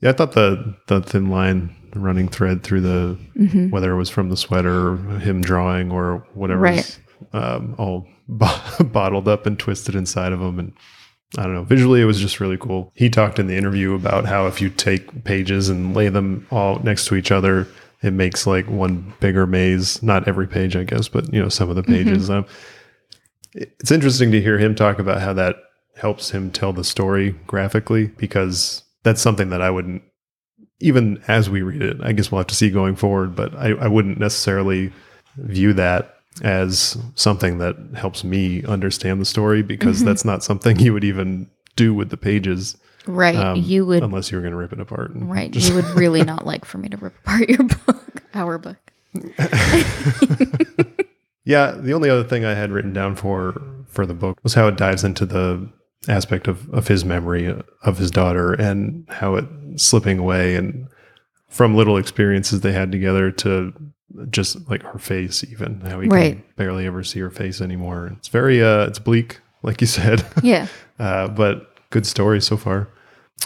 Yeah, 0.00 0.10
I 0.10 0.12
thought 0.14 0.32
the 0.32 0.74
the 0.88 1.00
thin 1.00 1.30
line 1.30 1.74
running 1.94 2.26
thread 2.28 2.62
through 2.62 2.80
the 2.80 3.16
Mhm. 3.38 3.70
whether 3.70 3.92
it 3.92 3.96
was 3.96 4.08
from 4.10 4.28
the 4.30 4.36
sweater 4.36 4.92
or 4.92 4.96
him 5.20 5.40
drawing 5.42 5.92
or 5.92 6.26
whatever, 6.34 6.62
Right. 6.62 6.98
um, 7.32 7.74
all 7.78 8.08
bo- 8.28 8.84
bottled 8.84 9.28
up 9.28 9.46
and 9.46 9.58
twisted 9.58 9.94
inside 9.94 10.32
of 10.32 10.40
him. 10.40 10.58
And 10.58 10.72
I 11.38 11.42
don't 11.44 11.54
know, 11.54 11.64
visually 11.64 12.00
it 12.00 12.06
was 12.06 12.18
just 12.20 12.40
really 12.40 12.56
cool. 12.58 12.90
He 12.94 13.08
talked 13.10 13.38
in 13.38 13.46
the 13.46 13.56
interview 13.56 13.94
about 13.94 14.26
how 14.26 14.46
if 14.48 14.60
you 14.60 14.68
take 14.70 15.22
pages 15.24 15.68
and 15.68 15.94
lay 15.94 16.08
them 16.08 16.46
all 16.50 16.80
next 16.82 17.06
to 17.06 17.14
each 17.14 17.30
other, 17.30 17.68
it 18.02 18.12
makes 18.12 18.46
like 18.46 18.68
one 18.68 19.14
bigger 19.20 19.46
maze. 19.46 20.02
Not 20.02 20.26
every 20.28 20.46
page, 20.48 20.76
I 20.76 20.84
guess, 20.84 21.08
but 21.08 21.32
you 21.32 21.40
know 21.42 21.48
some 21.48 21.70
of 21.70 21.76
the 21.76 21.82
pages. 21.82 22.28
Um, 22.30 22.46
it's 23.54 23.90
interesting 23.90 24.32
to 24.32 24.40
hear 24.40 24.58
him 24.58 24.74
talk 24.74 24.98
about 24.98 25.20
how 25.20 25.32
that 25.34 25.56
helps 25.96 26.30
him 26.30 26.50
tell 26.50 26.72
the 26.72 26.84
story 26.84 27.32
graphically 27.46 28.06
because 28.06 28.82
that's 29.02 29.20
something 29.20 29.50
that 29.50 29.60
I 29.60 29.70
wouldn't 29.70 30.02
even 30.80 31.22
as 31.28 31.50
we 31.50 31.62
read 31.62 31.82
it. 31.82 31.98
I 32.02 32.12
guess 32.12 32.32
we'll 32.32 32.38
have 32.40 32.46
to 32.48 32.54
see 32.54 32.70
going 32.70 32.96
forward, 32.96 33.36
but 33.36 33.54
I, 33.54 33.72
I 33.72 33.88
wouldn't 33.88 34.18
necessarily 34.18 34.90
view 35.36 35.72
that 35.74 36.16
as 36.42 36.96
something 37.14 37.58
that 37.58 37.76
helps 37.94 38.24
me 38.24 38.64
understand 38.64 39.20
the 39.20 39.24
story 39.26 39.62
because 39.62 40.00
Mhm. 40.02 40.06
that's 40.06 40.24
not 40.24 40.42
something 40.42 40.78
you 40.80 40.92
would 40.94 41.04
even 41.04 41.48
do 41.76 41.92
with 41.94 42.08
the 42.10 42.16
pages 42.16 42.76
right 43.06 43.34
um, 43.36 43.56
you 43.56 43.84
would 43.86 44.02
unless 44.02 44.30
you 44.30 44.36
were 44.38 44.42
going 44.42 44.52
to 44.52 44.56
rip 44.58 44.72
it 44.72 44.80
apart. 44.80 45.10
right 45.14 45.50
just- 45.50 45.68
you 45.68 45.74
would 45.74 45.84
really 45.90 46.22
not 46.22 46.46
like 46.52 46.64
for 46.64 46.78
me 46.78 46.88
to 46.88 46.96
rip 46.96 47.14
apart 47.24 47.48
your 47.48 47.62
book 47.64 48.22
our 48.34 48.58
book 48.58 48.76
yeah, 51.44 51.72
the 51.72 51.92
only 51.92 52.08
other 52.08 52.24
thing 52.24 52.44
I 52.44 52.54
had 52.54 52.70
written 52.70 52.92
down 52.92 53.16
for 53.16 53.60
for 53.86 54.06
the 54.06 54.14
book 54.14 54.38
was 54.42 54.54
how 54.54 54.68
it 54.68 54.76
dives 54.76 55.04
into 55.04 55.26
the 55.26 55.68
aspect 56.08 56.48
of 56.48 56.68
of 56.70 56.88
his 56.88 57.04
memory 57.04 57.54
of 57.82 57.98
his 57.98 58.10
daughter 58.10 58.52
and 58.54 59.04
how 59.08 59.34
it 59.36 59.44
slipping 59.76 60.18
away 60.18 60.56
and 60.56 60.88
from 61.48 61.74
little 61.76 61.96
experiences 61.98 62.60
they 62.60 62.72
had 62.72 62.90
together 62.90 63.30
to 63.30 63.72
just 64.30 64.68
like 64.70 64.82
her 64.82 64.98
face 64.98 65.44
even 65.44 65.80
how 65.82 66.00
he 66.00 66.08
can 66.08 66.42
barely 66.56 66.86
ever 66.86 67.02
see 67.04 67.20
her 67.20 67.30
face 67.30 67.60
anymore. 67.60 68.12
It's 68.18 68.28
very 68.28 68.62
uh 68.62 68.86
it's 68.86 68.98
bleak 68.98 69.40
like 69.62 69.80
you 69.80 69.86
said. 69.86 70.24
yeah 70.42 70.66
uh 70.98 71.28
but 71.28 71.71
good 71.92 72.06
story 72.06 72.40
so 72.40 72.56
far. 72.56 72.88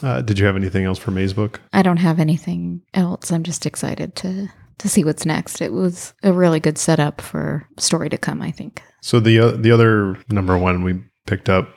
Uh, 0.02 0.22
did 0.22 0.38
you 0.38 0.46
have 0.46 0.56
anything 0.56 0.85
else 0.85 0.98
for 0.98 1.11
Maze 1.11 1.35
Book? 1.35 1.61
I 1.72 1.82
don't 1.82 1.98
have 1.98 2.18
anything 2.18 2.82
else. 2.94 3.30
I'm 3.30 3.42
just 3.42 3.66
excited 3.66 4.14
to 4.16 4.48
to 4.78 4.88
see 4.88 5.04
what's 5.04 5.24
next. 5.24 5.62
It 5.62 5.72
was 5.72 6.12
a 6.22 6.32
really 6.32 6.61
good 6.61 6.76
setup 6.76 7.20
for 7.20 7.66
story 7.78 8.11
to 8.11 8.18
come, 8.18 8.42
I 8.42 8.50
think. 8.50 8.82
So 9.02 9.20
the 9.20 9.38
uh, 9.38 9.50
the 9.52 9.70
other 9.70 10.18
number 10.30 10.56
one 10.56 10.82
we 10.82 11.02
picked 11.26 11.48
up 11.48 11.68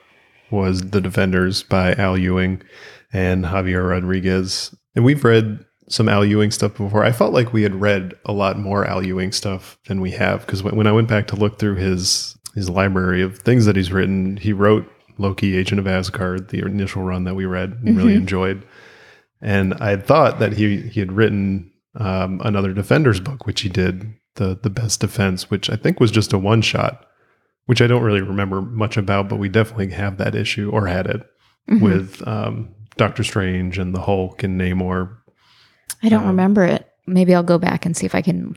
was 0.51 0.81
The 0.81 1.01
Defenders 1.01 1.63
by 1.63 1.93
Al 1.93 2.17
Ewing 2.17 2.61
and 3.13 3.45
Javier 3.45 3.87
Rodriguez. 3.87 4.75
And 4.95 5.05
we've 5.05 5.23
read 5.23 5.63
some 5.87 6.09
Al 6.09 6.25
Ewing 6.25 6.51
stuff 6.51 6.75
before. 6.75 7.03
I 7.03 7.11
felt 7.11 7.33
like 7.33 7.53
we 7.53 7.63
had 7.63 7.75
read 7.75 8.13
a 8.25 8.33
lot 8.33 8.59
more 8.59 8.85
Al 8.85 9.05
Ewing 9.05 9.31
stuff 9.31 9.77
than 9.87 10.01
we 10.01 10.11
have 10.11 10.45
because 10.45 10.63
when, 10.63 10.75
when 10.75 10.87
I 10.87 10.91
went 10.91 11.07
back 11.07 11.27
to 11.27 11.35
look 11.35 11.59
through 11.59 11.75
his 11.75 12.35
his 12.55 12.69
library 12.69 13.21
of 13.21 13.39
things 13.39 13.65
that 13.65 13.75
he's 13.75 13.91
written, 13.91 14.35
he 14.37 14.51
wrote 14.51 14.91
Loki, 15.19 15.55
Agent 15.57 15.79
of 15.79 15.85
Asgard, 15.87 16.49
the 16.49 16.59
initial 16.59 17.03
run 17.03 17.25
that 17.25 17.35
we 17.35 17.45
read 17.45 17.77
and 17.85 17.95
really 17.97 18.13
Mhm. 18.13 18.21
enjoyed. 18.21 18.63
And 19.41 19.73
I 19.75 19.95
thought 19.97 20.39
that 20.39 20.53
he 20.53 20.77
he 20.81 20.99
had 20.99 21.11
written 21.11 21.71
um, 21.95 22.39
another 22.43 22.71
Defenders 22.73 23.19
book, 23.19 23.45
which 23.45 23.61
he 23.61 23.69
did, 23.69 24.13
the 24.35 24.57
the 24.61 24.69
Best 24.69 25.01
Defense, 25.01 25.49
which 25.49 25.69
I 25.69 25.75
think 25.75 25.99
was 25.99 26.11
just 26.11 26.33
a 26.33 26.37
one 26.37 26.61
shot, 26.61 27.05
which 27.65 27.81
I 27.81 27.87
don't 27.87 28.03
really 28.03 28.21
remember 28.21 28.61
much 28.61 28.95
about, 28.97 29.27
but 29.29 29.37
we 29.39 29.49
definitely 29.49 29.89
have 29.91 30.17
that 30.17 30.35
issue 30.35 30.69
or 30.71 30.87
had 30.87 31.07
it 31.07 31.25
Mhm. 31.69 31.81
with 31.81 32.27
um, 32.27 32.69
Doctor 32.97 33.23
Strange 33.23 33.77
and 33.79 33.93
the 33.95 34.01
Hulk 34.01 34.43
and 34.43 34.59
Namor. 34.59 35.09
I 36.03 36.09
don't 36.09 36.21
um, 36.23 36.27
remember 36.29 36.63
it. 36.63 36.87
Maybe 37.07 37.33
I'll 37.33 37.43
go 37.43 37.57
back 37.57 37.85
and 37.85 37.97
see 37.97 38.05
if 38.05 38.13
I 38.15 38.21
can 38.21 38.55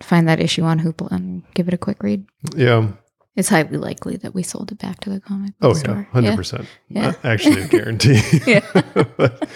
find 0.00 0.26
that 0.28 0.40
issue 0.40 0.62
on 0.64 0.80
Hoopla 0.80 1.12
and 1.12 1.42
give 1.54 1.68
it 1.68 1.74
a 1.74 1.78
quick 1.78 2.02
read. 2.02 2.24
Yeah, 2.56 2.88
It's 3.34 3.48
highly 3.48 3.78
likely 3.78 4.16
that 4.18 4.34
we 4.34 4.42
sold 4.42 4.72
it 4.72 4.78
back 4.78 5.00
to 5.00 5.10
the 5.10 5.20
comic 5.20 5.58
book 5.58 5.70
Oh 5.70 5.74
book 5.74 5.86
yeah, 5.86 6.04
hundred 6.12 6.36
percent. 6.36 6.66
Yeah. 6.88 7.12
Actually, 7.24 7.62
a 7.62 7.68
guarantee. 7.76 8.20
Yeah. 8.46 8.60
but, 9.16 9.48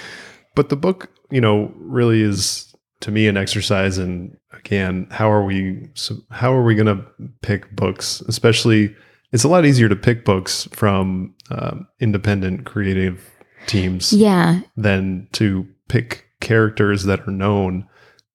but 0.54 0.68
the 0.70 0.76
book, 0.76 1.10
you 1.30 1.40
know, 1.40 1.72
really 1.76 2.22
is 2.22 2.74
to 3.00 3.10
me 3.10 3.28
an 3.28 3.36
exercise 3.36 3.98
in 3.98 4.34
again 4.52 5.06
how 5.10 5.30
are 5.30 5.44
we 5.44 5.86
how 6.30 6.52
are 6.54 6.64
we 6.64 6.74
going 6.74 6.86
to 6.86 7.04
pick 7.42 7.74
books? 7.76 8.22
Especially, 8.22 8.94
it's 9.32 9.44
a 9.44 9.48
lot 9.48 9.66
easier 9.66 9.88
to 9.90 9.96
pick 9.96 10.24
books 10.24 10.66
from 10.72 11.34
um, 11.50 11.86
independent 12.00 12.64
creative 12.64 13.30
teams 13.66 14.12
Yeah. 14.12 14.60
than 14.76 15.28
to 15.32 15.66
pick 15.88 16.24
characters 16.40 17.04
that 17.04 17.20
are 17.28 17.32
known 17.32 17.86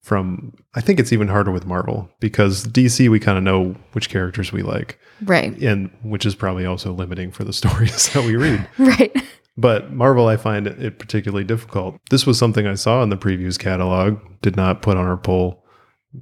from. 0.02 0.52
I 0.74 0.80
think 0.80 0.98
it's 1.00 1.12
even 1.12 1.28
harder 1.28 1.50
with 1.50 1.66
Marvel 1.66 2.10
because 2.20 2.66
DC 2.66 3.08
we 3.08 3.20
kind 3.20 3.38
of 3.38 3.44
know 3.44 3.74
which 3.92 4.08
characters 4.08 4.52
we 4.52 4.62
like, 4.62 4.98
Right. 5.22 5.56
and 5.62 5.90
which 6.02 6.26
is 6.26 6.34
probably 6.34 6.66
also 6.66 6.92
limiting 6.92 7.30
for 7.30 7.44
the 7.44 7.52
stories 7.60 8.12
that 8.12 8.24
we 8.24 8.36
read. 8.36 8.66
Right. 8.78 9.14
But 9.56 9.92
Marvel, 9.92 10.28
I 10.28 10.38
find 10.38 10.66
it 10.66 10.98
particularly 10.98 11.44
difficult. 11.44 11.96
This 12.10 12.26
was 12.26 12.38
something 12.38 12.66
I 12.66 12.74
saw 12.74 13.02
in 13.02 13.10
the 13.10 13.18
previews 13.18 13.58
catalog, 13.58 14.18
did 14.40 14.56
not 14.56 14.80
put 14.80 14.96
on 14.96 15.04
our 15.06 15.18
poll. 15.18 15.62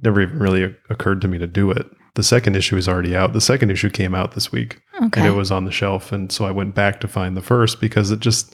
Never 0.03 0.21
even 0.21 0.37
really 0.37 0.75
occurred 0.89 1.21
to 1.21 1.29
me 1.29 1.37
to 1.37 1.47
do 1.47 1.71
it. 1.71 1.85
The 2.15 2.23
second 2.23 2.57
issue 2.57 2.75
is 2.75 2.89
already 2.89 3.15
out. 3.15 3.31
The 3.31 3.39
second 3.39 3.71
issue 3.71 3.89
came 3.89 4.13
out 4.13 4.33
this 4.33 4.51
week 4.51 4.81
Okay. 5.01 5.21
and 5.21 5.29
it 5.29 5.35
was 5.37 5.49
on 5.49 5.63
the 5.63 5.71
shelf. 5.71 6.11
And 6.11 6.29
so 6.29 6.43
I 6.43 6.51
went 6.51 6.75
back 6.75 6.99
to 7.01 7.07
find 7.07 7.37
the 7.37 7.41
first 7.41 7.79
because 7.79 8.11
it 8.11 8.19
just, 8.19 8.53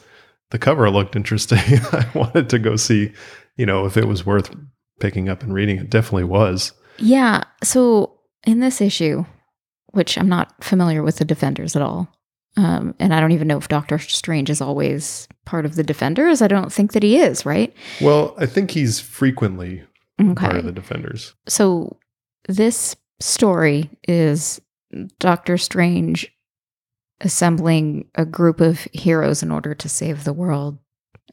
the 0.51 0.59
cover 0.59 0.87
looked 0.91 1.15
interesting. 1.15 1.57
I 1.91 2.07
wanted 2.13 2.47
to 2.51 2.59
go 2.59 2.75
see, 2.75 3.11
you 3.55 3.65
know, 3.65 3.87
if 3.87 3.97
it 3.97 4.07
was 4.07 4.27
worth 4.27 4.55
picking 4.99 5.29
up 5.29 5.43
and 5.43 5.53
reading. 5.53 5.77
It 5.77 5.89
definitely 5.89 6.25
was. 6.25 6.73
Yeah. 6.97 7.43
So 7.63 8.19
in 8.45 8.59
this 8.59 8.81
issue, 8.81 9.25
which 9.87 10.17
I'm 10.17 10.29
not 10.29 10.63
familiar 10.63 11.03
with 11.03 11.17
the 11.17 11.25
Defenders 11.25 11.75
at 11.75 11.81
all, 11.81 12.09
um, 12.55 12.95
and 12.99 13.13
I 13.13 13.19
don't 13.19 13.33
even 13.33 13.47
know 13.47 13.57
if 13.57 13.67
Doctor 13.67 13.99
Strange 13.99 14.49
is 14.49 14.61
always 14.61 15.27
part 15.45 15.65
of 15.65 15.75
the 15.75 15.83
Defenders. 15.83 16.41
I 16.41 16.47
don't 16.47 16.73
think 16.73 16.93
that 16.93 17.03
he 17.03 17.17
is, 17.17 17.45
right? 17.45 17.73
Well, 18.01 18.33
I 18.37 18.47
think 18.47 18.71
he's 18.71 18.99
frequently 18.99 19.83
part 20.35 20.55
of 20.55 20.65
the 20.65 20.71
Defenders. 20.71 21.33
so 21.47 21.97
this 22.47 22.95
story 23.19 23.89
is 24.07 24.61
Doctor 25.19 25.57
Strange 25.57 26.31
assembling 27.21 28.05
a 28.15 28.25
group 28.25 28.61
of 28.61 28.87
heroes 28.93 29.41
in 29.43 29.51
order 29.51 29.73
to 29.75 29.89
save 29.89 30.23
the 30.23 30.33
world 30.33 30.77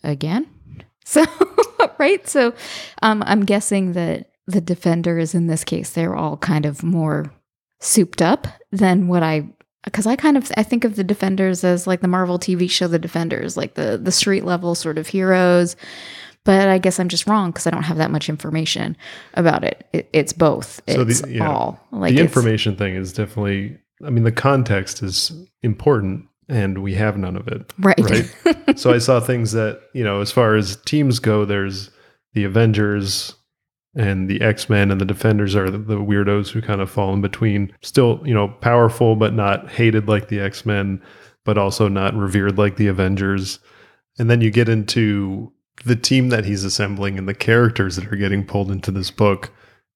again. 0.02 0.46
So, 1.04 1.24
right? 1.98 2.26
So, 2.28 2.54
um, 3.02 3.22
I'm 3.26 3.44
guessing 3.44 3.92
that 3.92 4.30
the 4.46 4.60
defenders 4.60 5.34
in 5.34 5.46
this 5.46 5.64
case, 5.64 5.90
they're 5.90 6.16
all 6.16 6.36
kind 6.36 6.66
of 6.66 6.82
more 6.82 7.32
souped 7.80 8.22
up 8.22 8.46
than 8.72 9.08
what 9.08 9.22
I 9.22 9.46
because 9.84 10.06
I 10.06 10.16
kind 10.16 10.36
of 10.36 10.50
I 10.56 10.62
think 10.62 10.84
of 10.84 10.96
the 10.96 11.04
defenders 11.04 11.62
as 11.62 11.86
like 11.86 12.00
the 12.00 12.08
Marvel 12.08 12.38
TV 12.38 12.70
show 12.70 12.88
The 12.88 12.98
Defenders, 12.98 13.56
like 13.56 13.74
the 13.74 13.98
the 13.98 14.12
street 14.12 14.44
level 14.44 14.74
sort 14.74 14.98
of 14.98 15.06
heroes. 15.06 15.76
But 16.44 16.68
I 16.68 16.76
guess 16.76 17.00
I'm 17.00 17.08
just 17.08 17.26
wrong 17.26 17.50
because 17.50 17.66
I 17.66 17.70
don't 17.70 17.84
have 17.84 17.96
that 17.96 18.10
much 18.10 18.28
information 18.28 18.98
about 19.32 19.64
it. 19.64 19.86
it 19.94 20.10
it's 20.12 20.34
both. 20.34 20.82
So 20.88 21.02
the- 21.04 21.10
It's 21.10 21.26
yeah. 21.26 21.48
all 21.50 21.80
like 21.90 22.14
the 22.14 22.20
information 22.20 22.76
thing 22.76 22.96
is 22.96 23.12
definitely 23.12 23.78
i 24.04 24.10
mean 24.10 24.24
the 24.24 24.32
context 24.32 25.02
is 25.02 25.32
important 25.62 26.26
and 26.48 26.82
we 26.82 26.94
have 26.94 27.16
none 27.16 27.36
of 27.36 27.48
it 27.48 27.72
right? 27.78 27.98
right? 27.98 28.78
so 28.78 28.92
i 28.92 28.98
saw 28.98 29.20
things 29.20 29.52
that 29.52 29.80
you 29.92 30.04
know 30.04 30.20
as 30.20 30.30
far 30.30 30.54
as 30.54 30.76
teams 30.76 31.18
go 31.18 31.44
there's 31.44 31.90
the 32.34 32.44
avengers 32.44 33.34
and 33.96 34.28
the 34.28 34.40
x-men 34.40 34.90
and 34.90 35.00
the 35.00 35.06
defenders 35.06 35.54
are 35.54 35.70
the, 35.70 35.78
the 35.78 35.96
weirdos 35.96 36.50
who 36.50 36.60
kind 36.60 36.80
of 36.80 36.90
fall 36.90 37.12
in 37.14 37.20
between 37.20 37.72
still 37.82 38.20
you 38.24 38.34
know 38.34 38.48
powerful 38.48 39.16
but 39.16 39.32
not 39.32 39.70
hated 39.70 40.08
like 40.08 40.28
the 40.28 40.40
x-men 40.40 41.00
but 41.44 41.58
also 41.58 41.88
not 41.88 42.14
revered 42.14 42.58
like 42.58 42.76
the 42.76 42.88
avengers 42.88 43.58
and 44.18 44.30
then 44.30 44.40
you 44.40 44.50
get 44.50 44.68
into 44.68 45.52
the 45.84 45.96
team 45.96 46.28
that 46.28 46.44
he's 46.44 46.64
assembling 46.64 47.18
and 47.18 47.28
the 47.28 47.34
characters 47.34 47.96
that 47.96 48.10
are 48.12 48.16
getting 48.16 48.44
pulled 48.44 48.70
into 48.70 48.90
this 48.90 49.10
book 49.10 49.52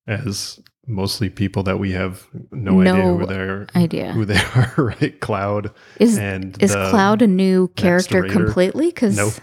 as 0.07 0.61
mostly 0.89 1.29
people 1.31 1.63
that 1.65 1.79
we 1.79 1.93
have 1.93 2.27
no, 2.51 2.81
idea 2.81 3.03
who 3.03 3.27
they're 3.27 3.67
idea. 3.77 4.13
who 4.13 4.25
they 4.25 4.41
are 4.57 4.75
right 5.01 5.21
cloud 5.21 5.71
Is 6.01 6.19
and 6.19 6.61
is 6.63 6.73
Cloud 6.73 7.23
a 7.23 7.27
new 7.27 7.69
character 7.69 8.23
completely? 8.25 8.87
Because 8.87 9.17
Nope. 9.17 9.35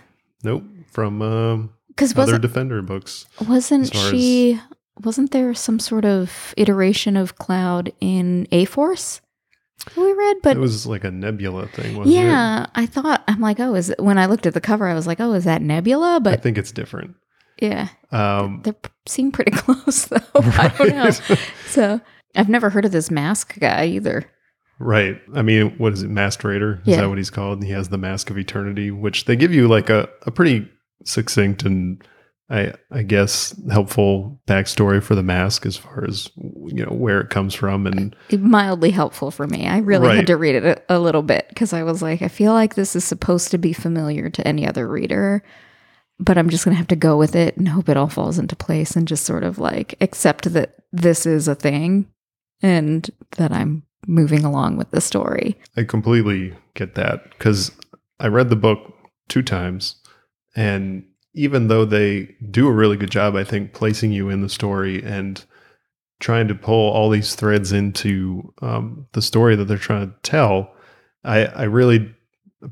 Nope. 0.43 0.63
From 0.91 1.21
um, 1.21 1.73
because 1.89 2.17
other 2.17 2.37
Defender 2.37 2.81
books. 2.81 3.25
wasn't 3.47 3.93
as 3.95 4.09
she 4.09 4.59
wasn't 5.03 5.31
there 5.31 5.53
some 5.53 5.79
sort 5.79 6.05
of 6.05 6.53
iteration 6.57 7.17
of 7.17 7.35
Cloud 7.37 7.91
in 7.99 8.47
A 8.51 8.65
Force? 8.65 9.21
We 9.95 10.13
read, 10.13 10.37
but 10.41 10.57
it 10.57 10.59
was 10.59 10.87
like 10.87 11.03
a 11.03 11.11
nebula 11.11 11.67
thing, 11.67 11.95
wasn't 11.95 12.15
it? 12.15 12.19
yeah, 12.19 12.65
I 12.73 12.85
thought 12.85 13.23
I'm 13.27 13.41
like, 13.41 13.59
oh, 13.59 13.75
is 13.75 13.91
it, 13.91 13.99
when 13.99 14.17
I 14.17 14.25
looked 14.25 14.45
at 14.45 14.53
the 14.53 14.61
cover, 14.61 14.87
I 14.87 14.95
was 14.95 15.05
like, 15.05 15.19
oh, 15.19 15.33
is 15.33 15.43
that 15.43 15.61
Nebula? 15.61 16.21
But 16.23 16.33
I 16.33 16.37
think 16.37 16.57
it's 16.57 16.71
different. 16.71 17.15
Yeah, 17.61 17.87
Um, 18.11 18.61
they 18.63 18.73
seem 19.07 19.31
pretty 19.31 19.51
close 19.55 20.05
though. 20.05 20.17
I 20.35 20.73
don't 20.77 20.89
know. 20.89 21.09
So 21.67 22.01
I've 22.35 22.49
never 22.49 22.69
heard 22.69 22.85
of 22.85 22.91
this 22.91 23.09
mask 23.11 23.57
guy 23.59 23.85
either. 23.85 24.25
right. 24.79 25.19
I 25.33 25.41
mean, 25.41 25.71
what 25.77 25.93
is 25.93 26.03
it? 26.03 26.09
Masked 26.09 26.43
Raider? 26.43 26.81
Is 26.85 26.87
Yeah. 26.95 27.01
that 27.01 27.09
what 27.09 27.17
he's 27.17 27.29
called? 27.29 27.59
And 27.59 27.63
He 27.67 27.71
has 27.73 27.89
the 27.89 27.97
Mask 27.97 28.29
of 28.29 28.37
Eternity, 28.37 28.91
which 28.91 29.25
they 29.25 29.35
give 29.35 29.53
you 29.53 29.67
like 29.67 29.89
a, 29.89 30.09
a 30.23 30.31
pretty 30.31 30.69
succinct 31.05 31.63
and 31.63 32.01
I 32.49 32.73
I 32.91 33.01
guess 33.03 33.59
helpful 33.71 34.39
backstory 34.47 35.01
for 35.01 35.15
the 35.15 35.23
mask 35.23 35.65
as 35.65 35.77
far 35.77 36.05
as 36.07 36.29
you 36.37 36.85
know 36.85 36.91
where 36.91 37.19
it 37.19 37.29
comes 37.31 37.55
from 37.55 37.87
and 37.87 38.15
mildly 38.37 38.91
helpful 38.91 39.31
for 39.31 39.47
me. 39.47 39.65
I 39.67 39.79
really 39.79 40.07
Right. 40.09 40.17
had 40.17 40.27
to 40.27 40.37
read 40.37 40.55
it 40.55 40.63
a, 40.89 40.97
a 40.97 40.99
little 40.99 41.23
bit 41.23 41.47
because 41.49 41.73
I 41.73 41.81
was 41.83 42.01
like, 42.03 42.21
I 42.21 42.27
feel 42.27 42.53
like 42.53 42.75
this 42.75 42.95
is 42.95 43.03
supposed 43.03 43.49
to 43.51 43.57
be 43.57 43.73
familiar 43.73 44.29
to 44.29 44.47
any 44.47 44.67
other 44.67 44.87
reader, 44.87 45.41
but 46.19 46.37
I'm 46.37 46.49
just 46.49 46.63
going 46.63 46.73
to 46.73 46.77
have 46.77 46.87
to 46.87 46.95
go 46.95 47.17
with 47.17 47.35
it 47.35 47.57
and 47.57 47.67
hope 47.67 47.89
it 47.89 47.97
all 47.97 48.07
falls 48.07 48.39
into 48.39 48.55
place 48.55 48.95
and 48.95 49.07
just 49.07 49.25
sort 49.25 49.43
of 49.43 49.59
like 49.59 49.95
accept 50.01 50.53
that 50.53 50.75
this 50.91 51.25
is 51.25 51.47
a 51.47 51.55
thing 51.55 52.07
and 52.61 53.09
that 53.31 53.51
I'm 53.51 53.83
moving 54.07 54.45
along 54.45 54.77
with 54.77 54.91
the 54.91 55.01
story. 55.01 55.57
I 55.75 55.83
completely 55.83 56.53
get 56.73 56.95
that 56.95 57.29
because 57.31 57.71
I 58.19 58.27
read 58.27 58.49
the 58.49 58.55
book 58.55 58.79
two 59.27 59.41
times, 59.41 59.95
and 60.55 61.05
even 61.33 61.67
though 61.67 61.83
they 61.83 62.35
do 62.49 62.67
a 62.67 62.71
really 62.71 62.95
good 62.95 63.11
job, 63.11 63.35
I 63.35 63.43
think 63.43 63.73
placing 63.73 64.11
you 64.11 64.29
in 64.29 64.41
the 64.41 64.49
story 64.49 65.03
and 65.03 65.43
trying 66.19 66.47
to 66.47 66.55
pull 66.55 66.91
all 66.91 67.09
these 67.09 67.35
threads 67.35 67.73
into 67.73 68.53
um, 68.61 69.05
the 69.11 69.21
story 69.21 69.55
that 69.57 69.65
they're 69.65 69.77
trying 69.77 70.09
to 70.09 70.15
tell, 70.23 70.73
I, 71.25 71.45
I 71.45 71.63
really 71.63 72.15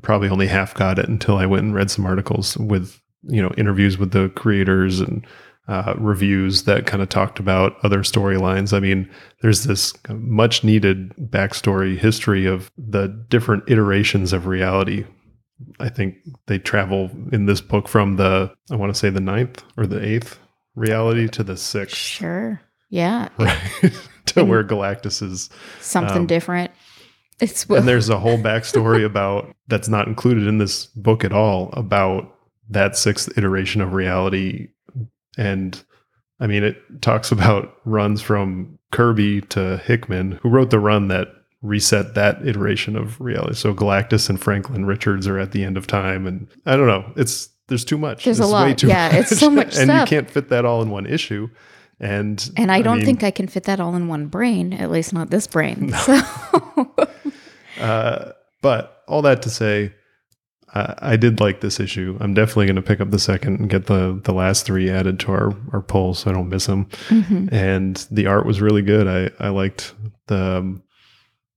probably 0.00 0.28
only 0.28 0.46
half 0.46 0.74
got 0.74 0.98
it 0.98 1.08
until 1.08 1.36
I 1.36 1.46
went 1.46 1.64
and 1.64 1.74
read 1.74 1.90
some 1.90 2.06
articles 2.06 2.56
with 2.56 3.00
you 3.28 3.42
know 3.42 3.52
interviews 3.56 3.98
with 3.98 4.12
the 4.12 4.28
creators 4.30 5.00
and 5.00 5.26
uh, 5.68 5.94
reviews 5.98 6.64
that 6.64 6.86
kind 6.86 7.02
of 7.02 7.08
talked 7.08 7.38
about 7.38 7.74
other 7.82 8.00
storylines. 8.00 8.72
I 8.76 8.80
mean, 8.80 9.10
there's 9.40 9.64
this 9.64 9.94
much 10.10 10.62
needed 10.62 11.10
backstory 11.16 11.96
history 11.96 12.44
of 12.46 12.70
the 12.76 13.08
different 13.30 13.64
iterations 13.68 14.32
of 14.34 14.46
reality. 14.46 15.06
I 15.80 15.88
think 15.88 16.16
they 16.48 16.58
travel 16.58 17.10
in 17.32 17.46
this 17.46 17.60
book 17.62 17.88
from 17.88 18.16
the, 18.16 18.52
I 18.70 18.76
want 18.76 18.92
to 18.92 18.98
say 18.98 19.08
the 19.08 19.20
ninth 19.20 19.62
or 19.78 19.86
the 19.86 20.04
eighth 20.04 20.38
reality 20.74 21.28
to 21.28 21.42
the 21.44 21.56
sixth, 21.56 21.96
Sure. 21.96 22.60
Yeah. 22.90 23.28
right? 23.38 23.58
to 24.26 24.40
And- 24.40 24.48
where 24.50 24.64
Galactus 24.64 25.22
is. 25.22 25.48
Something 25.80 26.18
Um, 26.18 26.26
different. 26.26 26.72
It's 27.40 27.64
And 27.66 27.88
there's 27.88 28.10
a 28.10 28.18
whole 28.18 28.36
backstory 28.36 29.04
about 29.04 29.54
that's 29.68 29.88
not 29.88 30.08
included 30.08 30.46
in 30.46 30.58
this 30.58 30.86
book 30.86 31.24
at 31.24 31.32
all 31.32 31.70
about 31.72 32.33
that 32.70 32.96
sixth 32.96 33.36
iteration 33.36 33.80
of 33.80 33.92
reality. 33.92 34.68
And 35.36 35.82
I 36.40 36.46
mean, 36.46 36.62
it 36.64 36.76
talks 37.02 37.30
about 37.32 37.74
runs 37.84 38.20
from 38.22 38.78
Kirby 38.92 39.42
to 39.42 39.78
Hickman, 39.78 40.38
who 40.42 40.48
wrote 40.48 40.70
the 40.70 40.78
run 40.78 41.08
that 41.08 41.28
reset 41.62 42.14
that 42.14 42.46
iteration 42.46 42.94
of 42.96 43.20
reality. 43.20 43.54
So 43.54 43.72
Galactus 43.74 44.28
and 44.28 44.40
Franklin 44.40 44.84
Richards 44.84 45.26
are 45.26 45.38
at 45.38 45.52
the 45.52 45.64
end 45.64 45.76
of 45.76 45.86
time. 45.86 46.26
And 46.26 46.46
I 46.66 46.76
don't 46.76 46.86
know. 46.86 47.12
It's 47.16 47.48
there's 47.68 47.84
too 47.84 47.96
much. 47.98 48.24
There's 48.24 48.40
a 48.40 48.42
It's 48.42 48.52
lot. 48.52 48.82
Yeah, 48.82 49.14
it's 49.16 49.38
so 49.38 49.48
much 49.50 49.66
and 49.78 49.88
stuff. 49.88 50.10
you 50.10 50.16
can't 50.16 50.30
fit 50.30 50.50
that 50.50 50.64
all 50.64 50.82
in 50.82 50.90
one 50.90 51.06
issue. 51.06 51.48
And 52.00 52.50
and 52.56 52.70
I 52.72 52.82
don't 52.82 52.98
mean, 52.98 53.06
think 53.06 53.22
I 53.22 53.30
can 53.30 53.46
fit 53.48 53.64
that 53.64 53.80
all 53.80 53.94
in 53.94 54.08
one 54.08 54.26
brain, 54.26 54.72
at 54.74 54.90
least 54.90 55.12
not 55.12 55.30
this 55.30 55.46
brain. 55.46 55.92
So 55.92 56.20
Uh, 57.80 58.32
but 58.62 59.02
all 59.08 59.22
that 59.22 59.42
to 59.42 59.50
say, 59.50 59.92
I, 60.74 60.94
I 61.12 61.16
did 61.16 61.40
like 61.40 61.60
this 61.60 61.78
issue. 61.80 62.16
I'm 62.20 62.34
definitely 62.34 62.66
going 62.66 62.76
to 62.76 62.82
pick 62.82 63.00
up 63.00 63.10
the 63.10 63.18
second 63.18 63.60
and 63.60 63.70
get 63.70 63.86
the 63.86 64.20
the 64.24 64.32
last 64.34 64.66
three 64.66 64.90
added 64.90 65.18
to 65.20 65.32
our 65.32 65.52
our 65.72 65.80
poll 65.82 66.14
so 66.14 66.30
I 66.30 66.34
don't 66.34 66.48
miss 66.48 66.66
them. 66.66 66.86
Mhm. 67.08 67.52
And 67.52 67.96
the 68.10 68.26
art 68.26 68.44
was 68.46 68.60
really 68.60 68.82
good. 68.82 69.06
I 69.06 69.30
I 69.44 69.48
liked 69.50 69.94
the 70.26 70.58
um, 70.58 70.82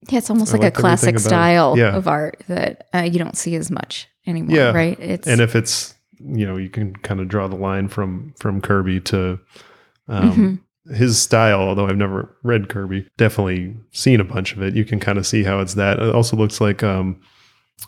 Yeah, 0.08 0.18
it's 0.18 0.30
almost 0.30 0.54
I 0.54 0.58
like 0.58 0.76
a 0.76 0.80
classic 0.80 1.18
style 1.18 1.76
Yeah. 1.76 1.96
of 1.96 2.06
art 2.06 2.42
that 2.48 2.86
uh, 2.94 2.98
you 3.02 3.18
don't 3.18 3.36
see 3.36 3.54
as 3.56 3.70
much 3.70 4.06
anymore, 4.26 4.56
Yeah. 4.56 4.70
right? 4.72 4.98
It's 5.00 5.26
and 5.26 5.40
if 5.40 5.54
it's 5.56 5.94
you 6.20 6.46
know 6.46 6.56
you 6.56 6.68
can 6.70 6.94
kind 6.96 7.20
of 7.20 7.28
draw 7.28 7.48
the 7.48 7.56
line 7.56 7.88
from 7.88 8.34
from 8.38 8.60
Kirby 8.60 9.00
to 9.00 9.38
um, 10.08 10.60
Mhm. 10.88 10.96
his 10.96 11.18
style, 11.20 11.60
although 11.60 11.86
I've 11.86 11.96
never 11.96 12.34
read 12.42 12.68
Kirby, 12.68 13.06
definitely 13.16 13.76
seen 13.92 14.20
a 14.20 14.24
bunch 14.24 14.54
of 14.54 14.62
it. 14.62 14.74
You 14.74 14.84
can 14.84 15.00
kind 15.00 15.18
of 15.18 15.26
see 15.26 15.42
how 15.44 15.60
it's 15.60 15.74
that. 15.74 15.98
It 15.98 16.14
also 16.14 16.36
looks 16.36 16.60
like 16.60 16.82
um, 16.82 17.20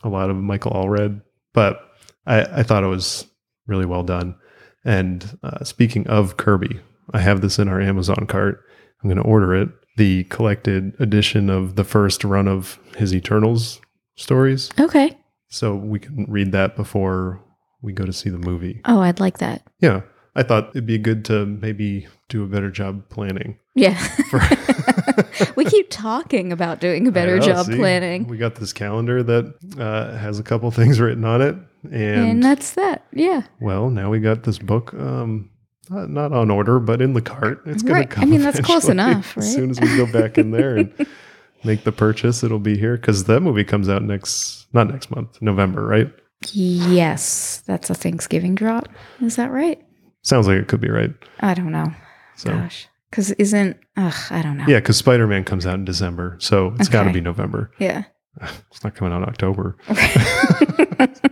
a 0.02 0.08
lot 0.08 0.30
of 0.30 0.36
Michael 0.36 0.72
Allred, 0.72 1.22
but 1.52 1.80
I, 2.26 2.42
I 2.42 2.62
thought 2.62 2.84
it 2.84 2.88
was 2.88 3.26
really 3.66 3.86
well 3.86 4.02
done. 4.02 4.36
And 4.84 5.38
uh, 5.42 5.64
speaking 5.64 6.06
of 6.06 6.36
Kirby, 6.36 6.80
I 7.12 7.20
have 7.20 7.40
this 7.40 7.58
in 7.58 7.68
our 7.68 7.80
Amazon 7.80 8.26
cart. 8.26 8.64
I'm 9.02 9.08
going 9.08 9.22
to 9.22 9.28
order 9.28 9.54
it. 9.54 9.68
The 9.96 10.24
collected 10.24 10.94
edition 11.00 11.50
of 11.50 11.76
the 11.76 11.84
first 11.84 12.24
run 12.24 12.48
of 12.48 12.78
his 12.96 13.14
Eternals 13.14 13.80
stories. 14.16 14.70
Okay. 14.78 15.18
So 15.48 15.74
we 15.74 15.98
can 15.98 16.26
read 16.28 16.52
that 16.52 16.76
before 16.76 17.42
we 17.82 17.92
go 17.92 18.04
to 18.04 18.12
see 18.12 18.30
the 18.30 18.38
movie. 18.38 18.80
Oh, 18.84 19.00
I'd 19.00 19.20
like 19.20 19.38
that. 19.38 19.62
Yeah. 19.80 20.02
I 20.36 20.42
thought 20.44 20.70
it'd 20.70 20.86
be 20.86 20.98
good 20.98 21.24
to 21.26 21.44
maybe 21.44 22.06
do 22.28 22.44
a 22.44 22.46
better 22.46 22.70
job 22.70 23.08
planning. 23.08 23.58
Yeah. 23.74 23.96
we 25.56 25.64
keep 25.64 25.88
talking 25.90 26.52
about 26.52 26.80
doing 26.80 27.06
a 27.06 27.12
better 27.12 27.38
know, 27.38 27.46
job 27.46 27.66
see? 27.66 27.76
planning. 27.76 28.26
We 28.26 28.36
got 28.36 28.56
this 28.56 28.72
calendar 28.72 29.22
that 29.22 29.54
uh, 29.78 30.16
has 30.16 30.38
a 30.38 30.42
couple 30.42 30.70
things 30.70 30.98
written 31.00 31.24
on 31.24 31.40
it. 31.40 31.54
And, 31.84 31.92
And 32.30 32.42
that's 32.42 32.72
that. 32.72 33.06
Yeah. 33.12 33.42
well, 33.60 33.88
now 33.90 34.10
we 34.10 34.18
got 34.20 34.42
this 34.42 34.58
book, 34.58 34.92
um, 34.94 35.50
not, 35.88 36.10
not 36.10 36.32
on 36.32 36.50
order, 36.50 36.78
but 36.78 37.00
in 37.00 37.14
the 37.14 37.22
cart. 37.22 37.62
It's 37.66 37.82
going 37.82 37.94
Right. 37.94 38.10
to 38.10 38.14
come. 38.16 38.24
I 38.24 38.26
mean, 38.26 38.42
that's 38.42 38.60
close 38.60 38.88
enough, 38.88 39.36
As 39.38 39.52
soon 39.52 39.70
as 39.70 39.80
we 39.80 39.96
go 39.96 40.06
back 40.12 40.36
in 40.36 40.50
there 40.50 40.76
and 40.76 41.06
make 41.64 41.84
the 41.84 41.92
purchase, 41.92 42.42
it'll 42.42 42.58
be 42.58 42.76
here 42.76 42.96
because 42.96 43.24
that 43.24 43.40
movie 43.40 43.64
comes 43.64 43.88
out 43.88 44.02
next, 44.02 44.66
not 44.74 44.90
next 44.90 45.10
month, 45.10 45.40
November, 45.40 45.86
right? 45.86 46.12
Yes. 46.52 47.62
That's 47.66 47.88
a 47.90 47.94
Thanksgiving 47.94 48.54
drop. 48.54 48.88
Is 49.20 49.36
that 49.36 49.50
right? 49.50 49.80
Sounds 50.22 50.46
like 50.48 50.58
it 50.58 50.68
could 50.68 50.80
be 50.80 50.90
right. 50.90 51.12
I 51.40 51.54
don't 51.54 51.72
know. 51.72 51.92
So, 52.36 52.50
Gosh. 52.50 52.88
Because 53.10 53.32
isn't, 53.32 53.76
ugh, 53.96 54.14
I 54.30 54.40
don't 54.42 54.56
know. 54.56 54.66
yeah, 54.68 54.78
because 54.78 54.96
Spider 54.96 55.26
Man 55.26 55.44
comes 55.44 55.66
out 55.66 55.74
in 55.74 55.84
December. 55.84 56.36
So 56.38 56.74
it's 56.78 56.88
got 56.88 57.04
to 57.04 57.12
be 57.12 57.20
November. 57.20 57.72
Yeah. 57.78 58.04
It's 58.70 58.84
not 58.84 58.94
coming 58.94 59.12
out 59.12 59.22
in 59.24 59.28
October. 59.28 59.76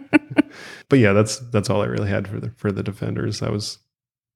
But 0.88 0.98
yeah, 1.00 1.12
that's 1.12 1.38
that's 1.50 1.68
all 1.68 1.82
I 1.82 1.86
really 1.86 2.08
had 2.08 2.26
for 2.26 2.40
the 2.40 2.50
for 2.56 2.72
the 2.72 2.82
defenders. 2.82 3.42
I 3.42 3.50
was 3.50 3.78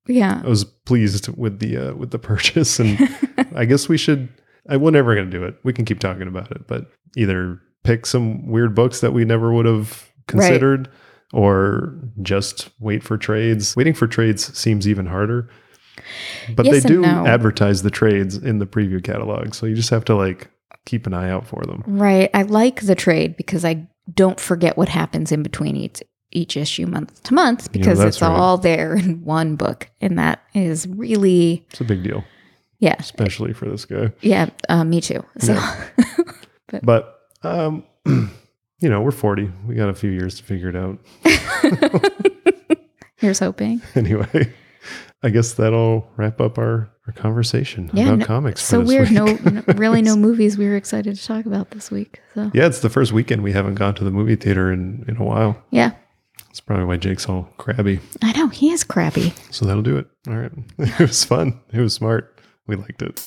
yeah. 0.06 0.42
I 0.44 0.48
was 0.48 0.64
pleased 0.64 1.28
with 1.28 1.60
the 1.60 1.76
uh, 1.76 1.94
with 1.94 2.10
the 2.10 2.18
purchase, 2.18 2.78
and 2.78 2.98
I 3.54 3.64
guess 3.64 3.88
we 3.88 3.96
should. 3.96 4.28
I 4.68 4.76
we're 4.76 4.90
never 4.90 5.14
going 5.14 5.30
to 5.30 5.38
do 5.38 5.44
it. 5.44 5.56
We 5.64 5.72
can 5.72 5.84
keep 5.84 5.98
talking 5.98 6.28
about 6.28 6.50
it, 6.50 6.66
but 6.68 6.90
either 7.16 7.58
pick 7.84 8.06
some 8.06 8.46
weird 8.46 8.74
books 8.74 9.00
that 9.00 9.12
we 9.12 9.24
never 9.24 9.52
would 9.52 9.66
have 9.66 10.12
considered, 10.26 10.90
or 11.32 11.98
just 12.20 12.68
wait 12.78 13.02
for 13.02 13.16
trades. 13.16 13.74
Waiting 13.74 13.94
for 13.94 14.06
trades 14.06 14.56
seems 14.56 14.86
even 14.86 15.06
harder. 15.06 15.48
But 16.54 16.66
Yes 16.66 16.82
they 16.82 16.88
do 16.88 17.00
no. 17.02 17.26
advertise 17.26 17.82
the 17.82 17.90
trades 17.90 18.36
in 18.36 18.58
the 18.58 18.66
preview 18.66 19.02
catalog, 19.02 19.54
so 19.54 19.66
you 19.66 19.74
just 19.74 19.90
have 19.90 20.04
to 20.06 20.14
like 20.14 20.48
keep 20.86 21.06
an 21.06 21.14
eye 21.14 21.30
out 21.30 21.46
for 21.46 21.62
them. 21.64 21.82
Right. 21.86 22.30
I 22.34 22.42
like 22.42 22.82
the 22.82 22.94
trade 22.94 23.36
because 23.36 23.64
I 23.64 23.86
don't 24.12 24.40
forget 24.40 24.76
what 24.76 24.88
happens 24.88 25.30
in 25.32 25.42
between 25.42 25.76
each 25.76 26.02
each 26.34 26.56
issue 26.56 26.86
month 26.86 27.22
to 27.24 27.34
month 27.34 27.70
because 27.72 27.98
that's 27.98 28.16
it's 28.16 28.22
right. 28.22 28.30
all 28.30 28.56
there 28.56 28.94
in 28.94 29.22
one 29.24 29.54
book. 29.56 29.90
And 30.00 30.18
that 30.18 30.42
is 30.54 30.86
really 30.88 31.66
It's 31.70 31.80
a 31.82 31.84
big 31.84 32.02
deal, 32.02 32.24
yeah. 32.78 32.96
especially 32.98 33.52
for 33.52 33.68
this 33.68 33.84
guy. 33.84 34.12
Yeah. 34.22 34.48
Uh, 34.68 34.82
me 34.84 35.00
too. 35.02 35.22
So 35.38 35.58
But 36.82 37.18
um, 37.42 37.84
you 38.06 38.88
know, 38.88 39.02
we're 39.02 39.10
forty. 39.10 39.50
We 39.66 39.74
got 39.74 39.90
a 39.90 39.94
few 39.94 40.10
years 40.10 40.36
to 40.38 40.42
figure 40.42 40.70
it 40.70 40.76
out. 40.76 40.98
here's 43.16 43.38
hoping. 43.38 43.82
anyway, 43.94 44.52
I 45.22 45.30
guess 45.30 45.54
that'll 45.54 46.08
wrap 46.16 46.40
up 46.40 46.58
our, 46.58 46.90
our 47.06 47.12
conversation 47.14 47.90
Yeah, 47.92 48.04
about 48.08 48.18
no- 48.20 48.24
comics. 48.26 48.60
for 48.62 48.66
So 48.66 48.80
this 48.80 48.88
weird. 48.88 49.08
week. 49.10 49.44
No, 49.44 49.50
no, 49.50 49.62
really 49.76 50.02
no 50.02 50.16
movies 50.16 50.58
we 50.58 50.66
were 50.66 50.76
excited 50.76 51.14
to 51.16 51.24
talk 51.26 51.46
about 51.46 51.70
this 51.70 51.90
week. 51.90 52.20
So 52.34 52.50
yeah, 52.54 52.66
it's 52.66 52.80
the 52.80 52.90
first 52.90 53.12
weekend 53.12 53.42
we 53.42 53.52
haven't 53.52 53.74
gone 53.76 53.94
to 53.96 54.04
the 54.04 54.10
movie 54.10 54.36
theater 54.36 54.72
in, 54.72 55.04
in 55.08 55.16
a 55.16 55.24
while. 55.24 55.62
yeah. 55.70 55.92
That's 56.48 56.60
probably 56.60 56.84
why 56.84 56.98
Jake's 56.98 57.26
all 57.30 57.44
crabby. 57.56 57.98
I 58.20 58.32
know 58.36 58.48
he 58.48 58.70
is 58.72 58.84
crabby. 58.84 59.32
So 59.50 59.64
that'll 59.64 59.82
do 59.82 59.96
it. 59.96 60.06
All 60.28 60.34
right. 60.36 60.52
It 60.78 60.98
was 60.98 61.24
fun. 61.24 61.58
It 61.72 61.80
was 61.80 61.94
smart. 61.94 62.38
We 62.66 62.76
liked 62.76 63.00
it. 63.00 63.26